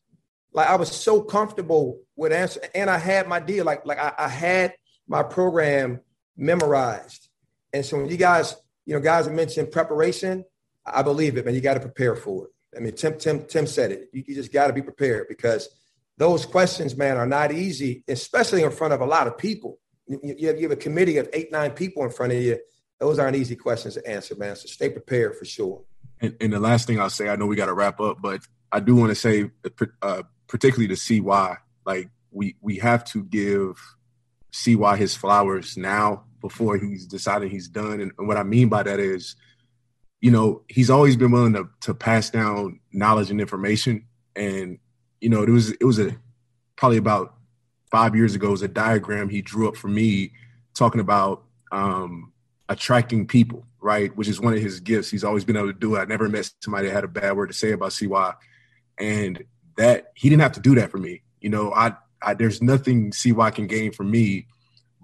[0.53, 3.63] Like I was so comfortable with answer, and I had my deal.
[3.63, 4.73] Like like I, I had
[5.07, 6.01] my program
[6.35, 7.29] memorized.
[7.73, 8.55] And so when you guys,
[8.85, 10.43] you know, guys mentioned preparation,
[10.85, 11.55] I believe it, man.
[11.55, 12.51] You got to prepare for it.
[12.77, 14.09] I mean, Tim Tim Tim said it.
[14.11, 15.69] You, you just got to be prepared because
[16.17, 19.79] those questions, man, are not easy, especially in front of a lot of people.
[20.07, 22.59] You, you, have, you have a committee of eight, nine people in front of you.
[22.99, 24.55] Those aren't easy questions to answer, man.
[24.55, 25.83] So stay prepared for sure.
[26.19, 28.41] And, and the last thing I'll say, I know we got to wrap up, but
[28.71, 29.51] I do want to say,
[30.01, 31.57] uh, particularly to CY,
[31.87, 33.79] like we we have to give
[34.51, 38.01] CY his flowers now before he's decided he's done.
[38.01, 39.35] And, and what I mean by that is,
[40.21, 44.05] you know, he's always been willing to to pass down knowledge and information.
[44.35, 44.77] And
[45.21, 46.15] you know, it was it was a
[46.75, 47.35] probably about
[47.89, 48.51] five years ago.
[48.51, 50.33] Was a diagram he drew up for me
[50.75, 52.33] talking about um,
[52.67, 54.15] attracting people, right?
[54.15, 55.09] Which is one of his gifts.
[55.09, 55.99] He's always been able to do it.
[55.99, 58.33] I never met somebody that had a bad word to say about CY,
[58.99, 59.43] and
[59.77, 61.21] that he didn't have to do that for me.
[61.41, 64.47] You know, I, I there's nothing CY can gain from me,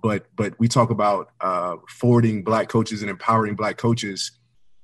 [0.02, 4.32] but but we talk about uh, forwarding black coaches and empowering black coaches.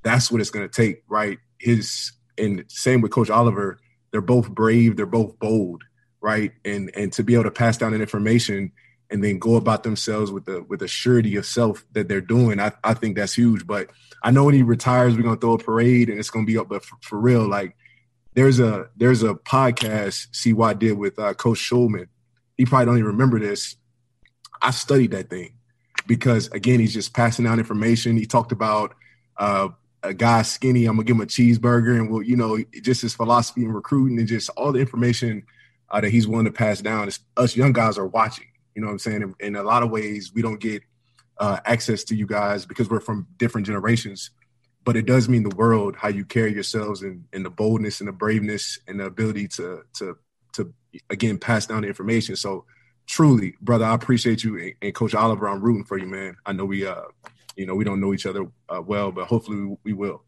[0.03, 1.39] That's what it's going to take, right?
[1.59, 3.79] His and same with Coach Oliver.
[4.11, 4.95] They're both brave.
[4.95, 5.83] They're both bold,
[6.21, 6.51] right?
[6.65, 8.71] And and to be able to pass down that information
[9.11, 12.59] and then go about themselves with the with a surety of self that they're doing.
[12.59, 13.65] I, I think that's huge.
[13.65, 13.89] But
[14.23, 16.69] I know when he retires, we're gonna throw a parade and it's gonna be up.
[16.69, 17.75] But for, for real, like
[18.39, 22.07] there's a there's a podcast CY did with uh, Coach Schulman.
[22.55, 23.75] He probably don't even remember this.
[24.61, 25.55] I studied that thing
[26.07, 28.15] because again, he's just passing out information.
[28.15, 28.95] He talked about
[29.35, 29.67] uh,
[30.03, 30.85] a guy skinny.
[30.85, 34.17] I'm gonna give him a cheeseburger, and well, you know, just his philosophy and recruiting
[34.17, 35.43] and just all the information
[35.89, 37.09] uh, that he's willing to pass down.
[37.09, 38.47] Is us young guys are watching.
[38.73, 39.21] You know what I'm saying?
[39.21, 40.81] In, in a lot of ways, we don't get
[41.39, 44.29] uh, access to you guys because we're from different generations.
[44.89, 48.07] But it does mean the world how you carry yourselves and, and the boldness and
[48.07, 50.17] the braveness and the ability to to
[50.53, 50.73] to
[51.11, 52.35] again pass down the information.
[52.35, 52.65] So
[53.05, 55.47] truly, brother, I appreciate you and, and Coach Oliver.
[55.47, 56.37] I'm rooting for you, man.
[56.43, 57.03] I know we uh
[57.55, 60.23] you know we don't know each other uh, well, but hopefully we, we will.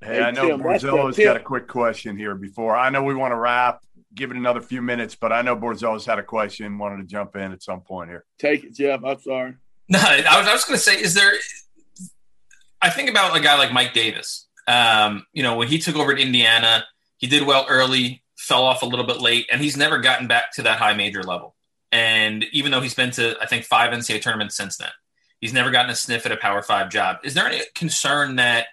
[0.00, 2.76] Hey, I know Borzello's got a quick question here before.
[2.76, 3.80] I know we want to wrap
[4.12, 7.36] give it another few minutes, but I know Borzello's had a question, wanted to jump
[7.36, 8.24] in at some point here.
[8.40, 9.04] Take it, Jeff.
[9.04, 9.54] I'm sorry.
[9.88, 11.32] No, I was, I was going to say, is there?
[12.82, 14.46] I think about a guy like Mike Davis.
[14.66, 16.84] Um, you know, when he took over at Indiana,
[17.18, 20.52] he did well early, fell off a little bit late, and he's never gotten back
[20.54, 21.54] to that high major level.
[21.92, 24.90] And even though he's been to, I think, five NCAA tournaments since then,
[25.40, 27.18] he's never gotten a sniff at a Power Five job.
[27.24, 28.66] Is there any concern that,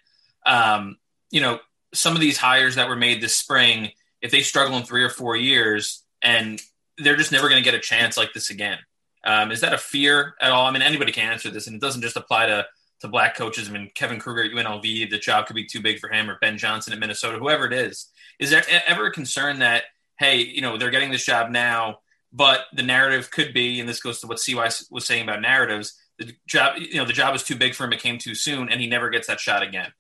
[0.46, 0.98] um,
[1.32, 1.60] you know,
[1.94, 3.92] some of these hires that were made this spring
[4.22, 6.62] if they struggle in three or four years and
[6.98, 8.78] they're just never going to get a chance like this again.
[9.24, 10.66] Um, is that a fear at all?
[10.66, 12.66] I mean, anybody can answer this, and it doesn't just apply to
[13.02, 13.70] to black coaches.
[13.70, 16.38] I mean, Kevin Kruger at UNLV, the job could be too big for him, or
[16.40, 18.12] Ben Johnson at Minnesota, whoever it is.
[18.40, 19.84] Is there ever a concern that
[20.18, 22.00] hey, you know, they're getting this job now,
[22.34, 25.98] but the narrative could be, and this goes to what CY was saying about narratives.
[26.20, 27.94] The job, you know, the job is too big for him.
[27.94, 29.92] It came too soon, and he never gets that shot again.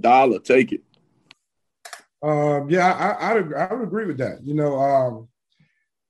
[0.00, 0.82] Dollar, take it.
[2.22, 4.42] Um, yeah, I, I, I would agree with that.
[4.42, 5.28] You know, um,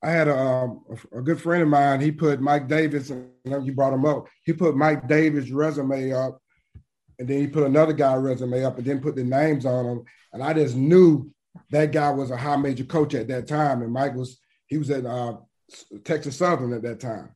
[0.01, 0.83] I had a, um,
[1.13, 1.99] a, good friend of mine.
[1.99, 3.31] He put Mike Davis, and
[3.65, 4.27] you brought him up.
[4.43, 6.41] He put Mike Davis' resume up,
[7.17, 10.03] and then he put another guy resume up, and then put the names on them.
[10.31, 11.31] And I just knew
[11.71, 14.89] that guy was a high major coach at that time, and Mike was he was
[14.89, 15.35] at uh,
[16.05, 17.35] Texas Southern at that time.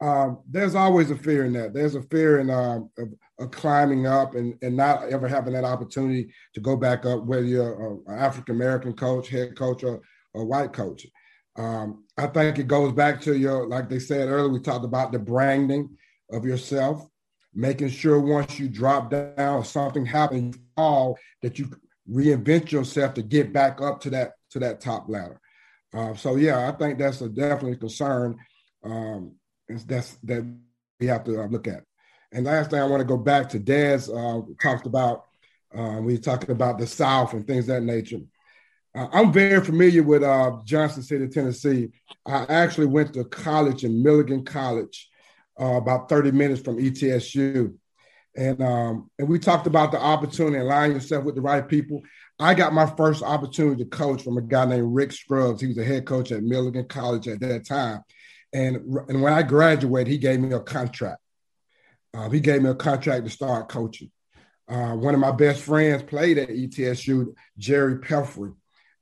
[0.00, 1.74] Um, there's always a fear in that.
[1.74, 3.08] There's a fear in uh, of,
[3.40, 7.44] of, climbing up and, and not ever having that opportunity to go back up, whether
[7.44, 10.00] you're an African American coach, head coach, or
[10.36, 11.04] a white coach.
[11.58, 15.10] Um, I think it goes back to your, like they said earlier, we talked about
[15.10, 15.96] the branding
[16.30, 17.06] of yourself,
[17.52, 21.68] making sure once you drop down, or something happens, fall, that you
[22.08, 25.40] reinvent yourself to get back up to that to that top ladder.
[25.92, 28.38] Uh, so yeah, I think that's a definitely concern.
[28.84, 29.34] Um,
[29.86, 30.46] that's that
[31.00, 31.82] we have to uh, look at.
[32.32, 35.24] And last thing I want to go back to Dez uh, talked about.
[35.76, 38.20] Uh, we talking about the South and things that nature.
[38.94, 41.90] Uh, I'm very familiar with uh, Johnson City, Tennessee.
[42.26, 45.08] I actually went to college in Milligan College,
[45.60, 47.74] uh, about 30 minutes from ETSU.
[48.36, 52.02] And, um, and we talked about the opportunity, aligning yourself with the right people.
[52.38, 55.60] I got my first opportunity to coach from a guy named Rick Scruggs.
[55.60, 58.02] He was a head coach at Milligan College at that time.
[58.52, 58.76] And,
[59.08, 61.20] and when I graduated, he gave me a contract.
[62.14, 64.10] Uh, he gave me a contract to start coaching.
[64.68, 68.54] Uh, one of my best friends played at ETSU, Jerry Pelfrey.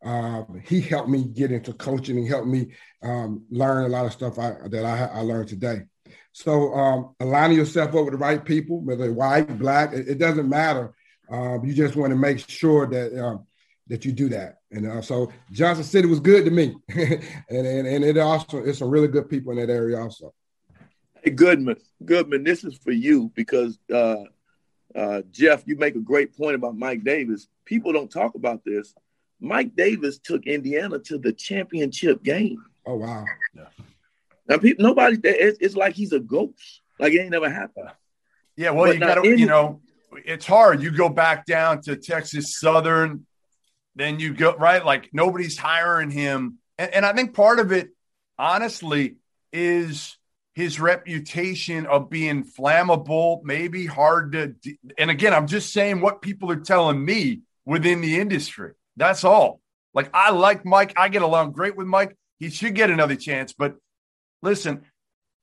[0.05, 2.69] Uh, he helped me get into coaching and helped me
[3.03, 5.83] um, learn a lot of stuff I, that I, I, learned today.
[6.33, 10.49] So um, aligning yourself up with the right people, whether white, black, it, it doesn't
[10.49, 10.95] matter.
[11.31, 13.47] Um, you just want to make sure that um,
[13.89, 14.59] that you do that.
[14.71, 18.79] And uh, so Johnson City was good to me, and, and and it also it's
[18.79, 20.35] some really good people in that area also.
[21.23, 24.25] Hey Goodman, Goodman, this is for you because uh,
[24.95, 27.49] uh, Jeff, you make a great point about Mike Davis.
[27.65, 28.95] People don't talk about this.
[29.41, 32.65] Mike Davis took Indiana to the championship game.
[32.87, 33.25] Oh wow!
[33.55, 33.65] Yeah.
[34.49, 35.19] Now, people, nobody.
[35.23, 36.83] It's, it's like he's a ghost.
[36.99, 37.91] Like it ain't never happened.
[38.57, 39.81] Yeah, well, but you got to, you know,
[40.25, 40.83] it's hard.
[40.83, 43.27] You go back down to Texas Southern,
[43.95, 44.85] then you go right.
[44.85, 47.91] Like nobody's hiring him, and, and I think part of it,
[48.39, 49.17] honestly,
[49.53, 50.17] is
[50.55, 54.55] his reputation of being flammable, maybe hard to.
[54.97, 58.73] And again, I'm just saying what people are telling me within the industry.
[58.97, 59.61] That's all.
[59.95, 60.93] Like I like Mike.
[60.97, 62.17] I get along great with Mike.
[62.39, 63.77] He should get another chance, but
[64.43, 64.83] listen,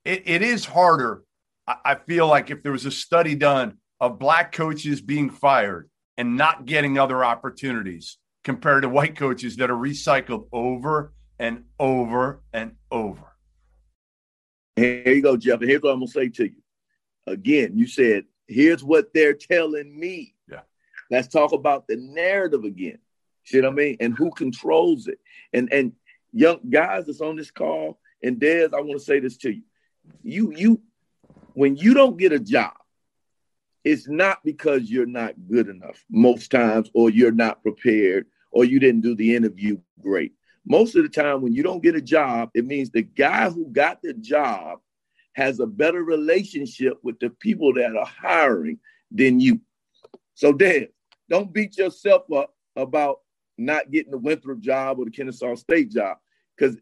[0.06, 1.24] it, it is harder.
[1.68, 5.90] I, I feel like if there was a study done of black coaches being fired
[6.18, 12.42] and not getting other opportunities compared to white coaches that are recycled over and over
[12.54, 13.24] and over.
[14.76, 15.62] Here you go, Jeff.
[15.62, 16.62] And here's what I'm gonna say to you.
[17.26, 20.36] Again, you said, here's what they're telling me.
[20.50, 20.62] Yeah.
[21.10, 23.00] Let's talk about the narrative again.
[23.46, 23.98] See what I mean?
[24.00, 25.20] And who controls it.
[25.52, 25.94] And and
[26.32, 29.64] young guys that's on this call, and Dez, I want to say this to you.
[30.24, 30.82] You, you,
[31.54, 32.74] when you don't get a job,
[33.84, 38.80] it's not because you're not good enough most times, or you're not prepared, or you
[38.80, 40.34] didn't do the interview great.
[40.66, 43.68] Most of the time, when you don't get a job, it means the guy who
[43.72, 44.80] got the job
[45.34, 48.80] has a better relationship with the people that are hiring
[49.12, 49.60] than you.
[50.36, 50.88] So, Dez,
[51.30, 53.20] don't beat yourself up about
[53.58, 56.18] not getting the Winthrop job or the Kennesaw State job
[56.58, 56.78] because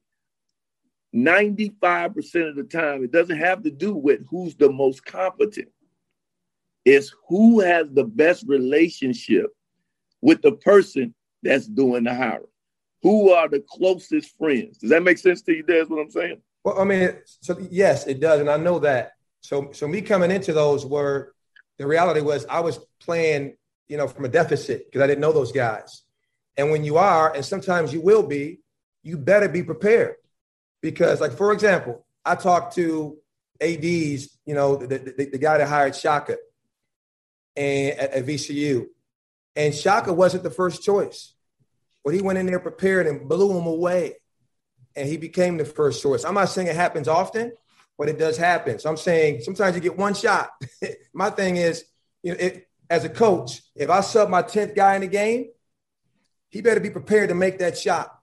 [1.13, 5.69] 95% of the time, it doesn't have to do with who's the most competent.
[6.85, 9.47] It's who has the best relationship
[10.21, 11.13] with the person
[11.43, 12.45] that's doing the hiring.
[13.03, 14.77] Who are the closest friends?
[14.77, 16.41] Does that make sense to you, Dez, what I'm saying?
[16.63, 18.39] Well, I mean, so yes, it does.
[18.39, 19.13] And I know that.
[19.41, 21.33] So, so me coming into those were
[21.77, 23.55] the reality was I was playing,
[23.87, 26.03] you know, from a deficit because I didn't know those guys.
[26.61, 28.59] And when you are, and sometimes you will be,
[29.01, 30.17] you better be prepared
[30.79, 33.17] because, like for example, I talked to
[33.59, 36.37] ads, you know, the, the, the guy that hired Shaka
[37.55, 38.85] and at, at, VCU,
[39.55, 41.33] and Shaka wasn't the first choice,
[42.05, 44.17] but he went in there prepared and blew him away,
[44.95, 46.23] and he became the first choice.
[46.23, 47.53] I'm not saying it happens often,
[47.97, 48.77] but it does happen.
[48.77, 50.51] So I'm saying sometimes you get one shot.
[51.15, 51.85] my thing is,
[52.21, 55.47] you know, it, as a coach, if I sub my tenth guy in the game,
[56.51, 58.19] he better be prepared to make that shot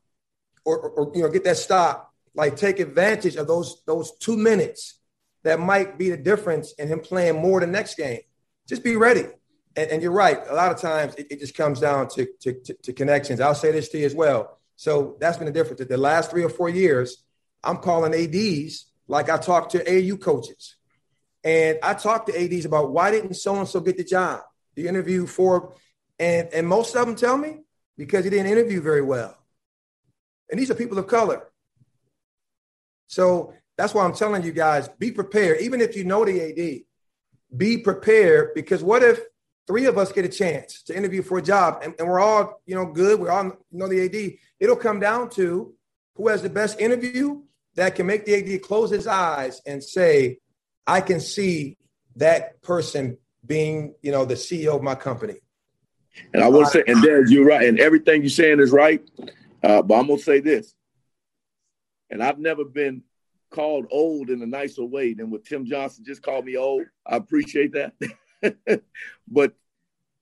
[0.65, 4.37] or, or, or you know get that stop like take advantage of those those two
[4.37, 4.99] minutes
[5.45, 8.21] that might be the difference in him playing more the next game.
[8.67, 9.25] Just be ready.
[9.77, 10.39] And, and you're right.
[10.49, 13.41] A lot of times it, it just comes down to, to, to, to, connections.
[13.41, 14.59] I'll say this to you as well.
[14.77, 15.83] So that's been the difference.
[15.87, 17.25] The last three or four years,
[17.63, 20.77] I'm calling ADs like I talked to AU coaches.
[21.45, 24.41] And I talked to ADs about why didn't so and so get the job?
[24.75, 25.73] The interview for,
[26.19, 27.61] and, and most of them tell me
[27.99, 29.37] because he didn't interview very well.
[30.51, 31.43] And these are people of color.
[33.09, 35.61] So that's why I'm telling you guys be prepared.
[35.61, 39.21] Even if you know the AD, be prepared because what if
[39.67, 42.63] three of us get a chance to interview for a job and, and we're all,
[42.65, 44.39] you know, good, we all know the AD.
[44.61, 45.75] It'll come down to
[46.15, 47.43] who has the best interview
[47.75, 50.39] that can make the AD close his eyes and say,
[50.87, 51.77] I can see
[52.17, 55.37] that person being, you know, the CEO of my company.
[56.33, 59.03] And I want to say, and Dad, you're right, and everything you're saying is right.
[59.63, 60.75] Uh, but I'm gonna say this:
[62.11, 63.03] and I've never been
[63.51, 66.85] called old in a nicer way than what Tim Johnson just called me old.
[67.07, 68.83] I appreciate that.
[69.29, 69.55] but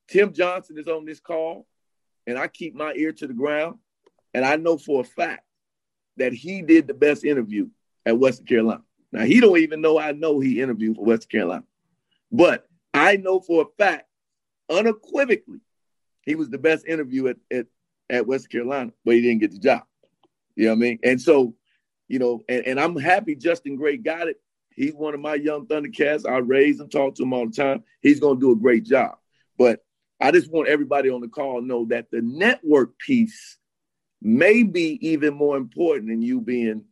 [0.09, 1.67] Tim Johnson is on this call,
[2.27, 3.79] and I keep my ear to the ground.
[4.35, 5.45] And I know for a fact
[6.19, 7.69] that he did the best interview
[8.05, 8.83] at Western Carolina.
[9.13, 11.65] Now he don't even know I know he interviewed for Western Carolina.
[12.31, 14.09] But I know for a fact,
[14.69, 15.61] unequivocally,
[16.27, 17.67] he was the best interview at, at,
[18.11, 19.83] at Western Carolina, but he didn't get the job.
[20.55, 20.99] You know what I mean?
[21.03, 21.55] And so
[22.09, 24.41] you know, and, and I'm happy Justin Gray got it.
[24.75, 26.29] He's one of my young Thundercats.
[26.29, 27.83] I raise and talk to him all the time.
[28.03, 29.17] He's going to do a great job.
[29.59, 29.81] But
[30.21, 33.57] I just want everybody on the call to know that the network piece
[34.21, 36.85] may be even more important than you being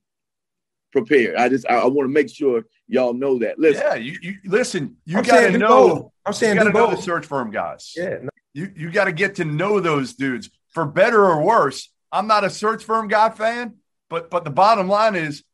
[0.92, 1.36] prepared.
[1.36, 3.58] I just I, I want to make sure y'all know that.
[3.58, 4.96] Listen, yeah, you, you listen.
[5.04, 6.12] You got to know.
[6.24, 7.92] I'm saying you got to know the search firm guys.
[7.96, 8.30] Yeah, no.
[8.54, 11.90] You you got to get to know those dudes for better or worse.
[12.10, 13.74] I'm not a search firm guy fan,
[14.08, 15.44] but but the bottom line is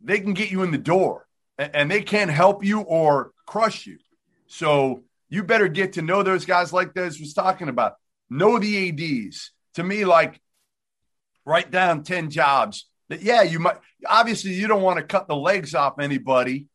[0.00, 1.26] they can get you in the door.
[1.58, 3.98] and they can help you or crush you.
[4.46, 7.94] So you better get to know those guys like Dez was talking about.
[8.30, 8.88] Know the
[9.28, 9.50] ADs.
[9.74, 10.40] To me, like
[11.44, 13.76] write down 10 jobs that, yeah, you might
[14.06, 16.66] obviously you don't want to cut the legs off anybody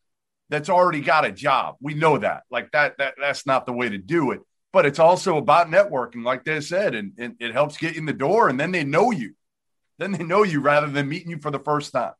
[0.48, 1.76] that's already got a job.
[1.80, 2.44] We know that.
[2.50, 4.40] Like that, that that's not the way to do it.
[4.76, 8.12] But it's also about networking, like they said, and, and it helps get in the
[8.12, 9.32] door, and then they know you.
[9.96, 12.12] Then they know you rather than meeting you for the first time.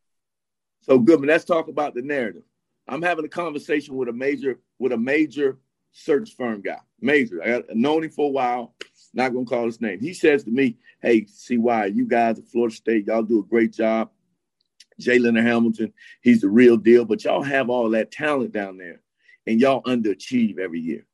[0.80, 2.44] So Goodman, let's talk about the narrative.
[2.88, 5.58] I'm having a conversation with a major with a major
[5.92, 6.78] search firm guy.
[6.98, 7.42] Major.
[7.42, 8.74] I got known him for a while.
[9.12, 10.00] Not gonna call his name.
[10.00, 13.74] He says to me, "Hey, CY, you guys at Florida State, y'all do a great
[13.74, 14.10] job.
[14.98, 15.92] Jalen Hamilton,
[16.22, 19.02] he's the real deal, but y'all have all that talent down there,
[19.46, 21.05] and y'all underachieve every year."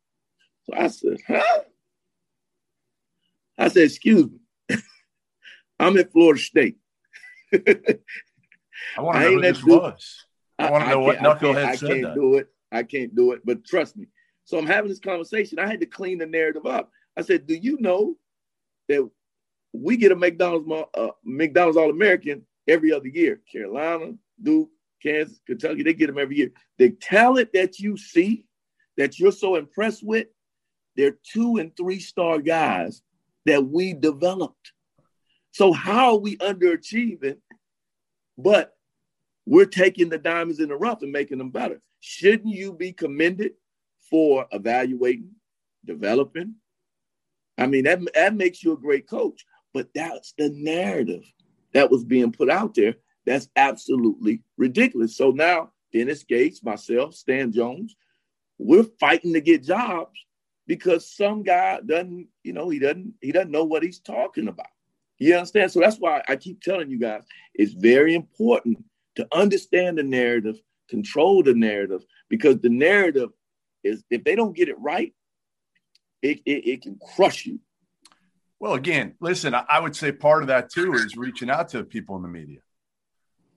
[0.72, 1.60] I said, "Huh?"
[3.58, 4.76] I said, "Excuse me,
[5.80, 6.76] I'm at Florida State."
[7.52, 10.24] I want to know who this was.
[10.58, 12.14] I want to know what knucklehead I said can't that.
[12.14, 12.48] do it.
[12.70, 13.42] I can't do it.
[13.44, 14.06] But trust me.
[14.44, 15.58] So I'm having this conversation.
[15.58, 16.90] I had to clean the narrative up.
[17.16, 18.16] I said, "Do you know
[18.88, 19.08] that
[19.72, 23.40] we get a McDonald's uh, McDonald's All American every other year?
[23.50, 24.70] Carolina, Duke,
[25.02, 26.52] Kansas, Kentucky, they get them every year.
[26.78, 28.46] The talent that you see,
[28.96, 30.26] that you're so impressed with,
[30.96, 33.02] they're two and three star guys
[33.46, 34.72] that we developed.
[35.52, 37.38] So how are we underachieving?
[38.38, 38.74] But
[39.46, 41.80] we're taking the diamonds in the rough and making them better.
[42.00, 43.52] Shouldn't you be commended
[44.10, 45.32] for evaluating,
[45.84, 46.54] developing?
[47.58, 49.44] I mean, that, that makes you a great coach,
[49.74, 51.24] but that's the narrative
[51.74, 52.94] that was being put out there.
[53.26, 55.16] That's absolutely ridiculous.
[55.16, 57.94] So now, Dennis Gates, myself, Stan Jones,
[58.58, 60.18] we're fighting to get jobs
[60.72, 64.68] because some guy doesn't, you know, he doesn't, he doesn't know what he's talking about.
[65.18, 65.70] You understand?
[65.70, 68.82] So that's why I keep telling you guys it's very important
[69.16, 70.58] to understand the narrative,
[70.88, 73.28] control the narrative, because the narrative
[73.84, 75.12] is if they don't get it right,
[76.22, 77.60] it, it, it can crush you.
[78.58, 82.16] Well, again, listen, I, would say part of that too is reaching out to people
[82.16, 82.60] in the media.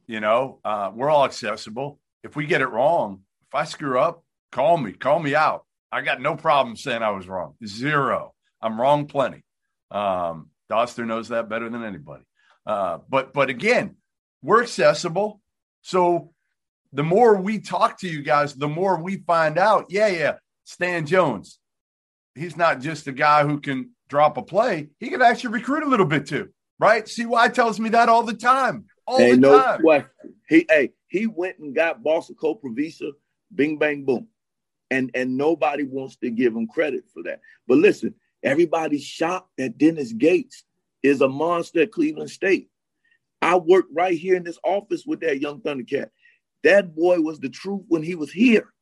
[0.05, 1.97] You know, uh, we're all accessible.
[2.25, 5.65] If we get it wrong, if I screw up, call me, call me out.
[5.95, 7.55] I got no problem saying I was wrong.
[7.65, 8.33] Zero.
[8.61, 9.45] I'm wrong plenty.
[9.89, 12.25] Um, Doster knows that better than anybody.
[12.65, 13.95] Uh, but but again,
[14.41, 15.39] we're accessible.
[15.83, 16.33] So
[16.91, 19.85] the more we talk to you guys, the more we find out.
[19.87, 20.33] Yeah, yeah,
[20.65, 21.59] Stan Jones.
[22.33, 24.89] He's not just a guy who can drop a play.
[24.99, 27.07] He can actually recruit a little bit too, right?
[27.07, 28.83] CY tells me that all the time.
[29.07, 29.79] All the no time.
[29.79, 30.09] question.
[30.49, 33.11] He hey, he went and got Balsa Koprivica,
[33.53, 34.27] bing bang boom.
[34.91, 37.41] And and nobody wants to give him credit for that.
[37.67, 38.13] But listen,
[38.43, 40.63] everybody's shocked that Dennis Gates
[41.01, 42.69] is a monster at Cleveland State.
[43.41, 46.09] I worked right here in this office with that young Thundercat.
[46.63, 48.73] That boy was the truth when he was here.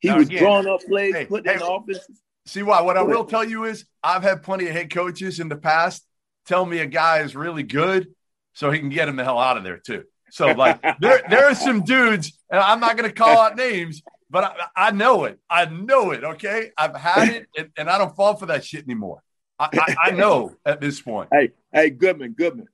[0.00, 2.06] He Now, was again, drawing up plays, hey, putting in hey, office.
[2.46, 2.80] See why?
[2.80, 6.04] What I will tell you is I've had plenty of head coaches in the past
[6.46, 8.08] tell me a guy is really good,
[8.54, 10.04] so he can get him the hell out of there too.
[10.30, 14.02] So like there, there are some dudes, and I'm not going to call out names,
[14.30, 15.38] but I, I know it.
[15.48, 16.24] I know it.
[16.24, 19.22] Okay, I've had it, and, and I don't fall for that shit anymore.
[19.58, 21.28] I, I, I know at this point.
[21.32, 22.68] Hey, hey, Goodman, Goodman.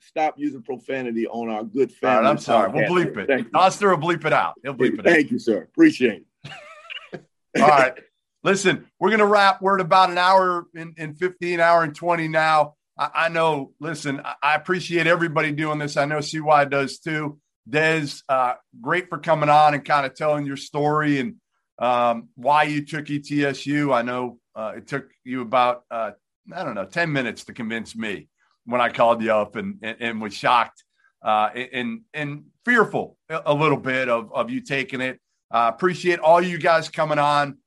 [0.00, 2.24] Stop using profanity on our good All family.
[2.24, 2.70] right, I'm sorry.
[2.72, 3.26] We'll bleep it.
[3.26, 3.48] Thank.
[3.54, 4.54] Oster will bleep it out.
[4.62, 5.12] He'll bleep it out.
[5.12, 5.62] Thank you, sir.
[5.62, 7.24] Appreciate it.
[7.60, 7.94] All right.
[8.42, 9.60] Listen, we're going to wrap.
[9.60, 12.74] We're at about an hour in, in 15, hour and 20 now.
[12.96, 15.96] I, I know, listen, I appreciate everybody doing this.
[15.96, 17.38] I know CY does too.
[17.68, 21.36] Dez, uh, great for coming on and kind of telling your story and
[21.78, 23.94] um, why you took ETSU.
[23.94, 26.12] I know uh, it took you about, uh,
[26.52, 28.28] I don't know, 10 minutes to convince me
[28.64, 30.82] when I called you up and, and, and was shocked
[31.22, 35.20] uh, and, and fearful a little bit of, of you taking it.
[35.50, 37.58] Appreciate all you guys coming on.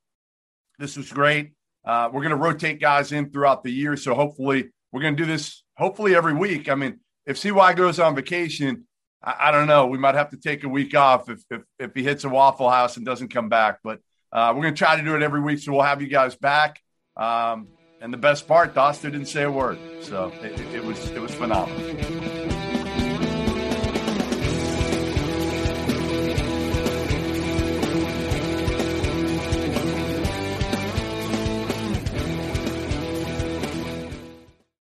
[0.79, 1.51] This was great.
[1.85, 3.95] Uh, we're going to rotate guys in throughout the year.
[3.97, 6.69] So hopefully, we're going to do this hopefully every week.
[6.69, 8.87] I mean, if CY goes on vacation,
[9.23, 9.87] I, I don't know.
[9.87, 12.69] We might have to take a week off if, if, if he hits a Waffle
[12.69, 13.79] House and doesn't come back.
[13.83, 13.99] But
[14.31, 15.59] uh, we're going to try to do it every week.
[15.59, 16.79] So we'll have you guys back.
[17.17, 17.67] Um,
[18.01, 19.77] and the best part, Doster didn't say a word.
[20.01, 22.40] So it, it- it was it was phenomenal.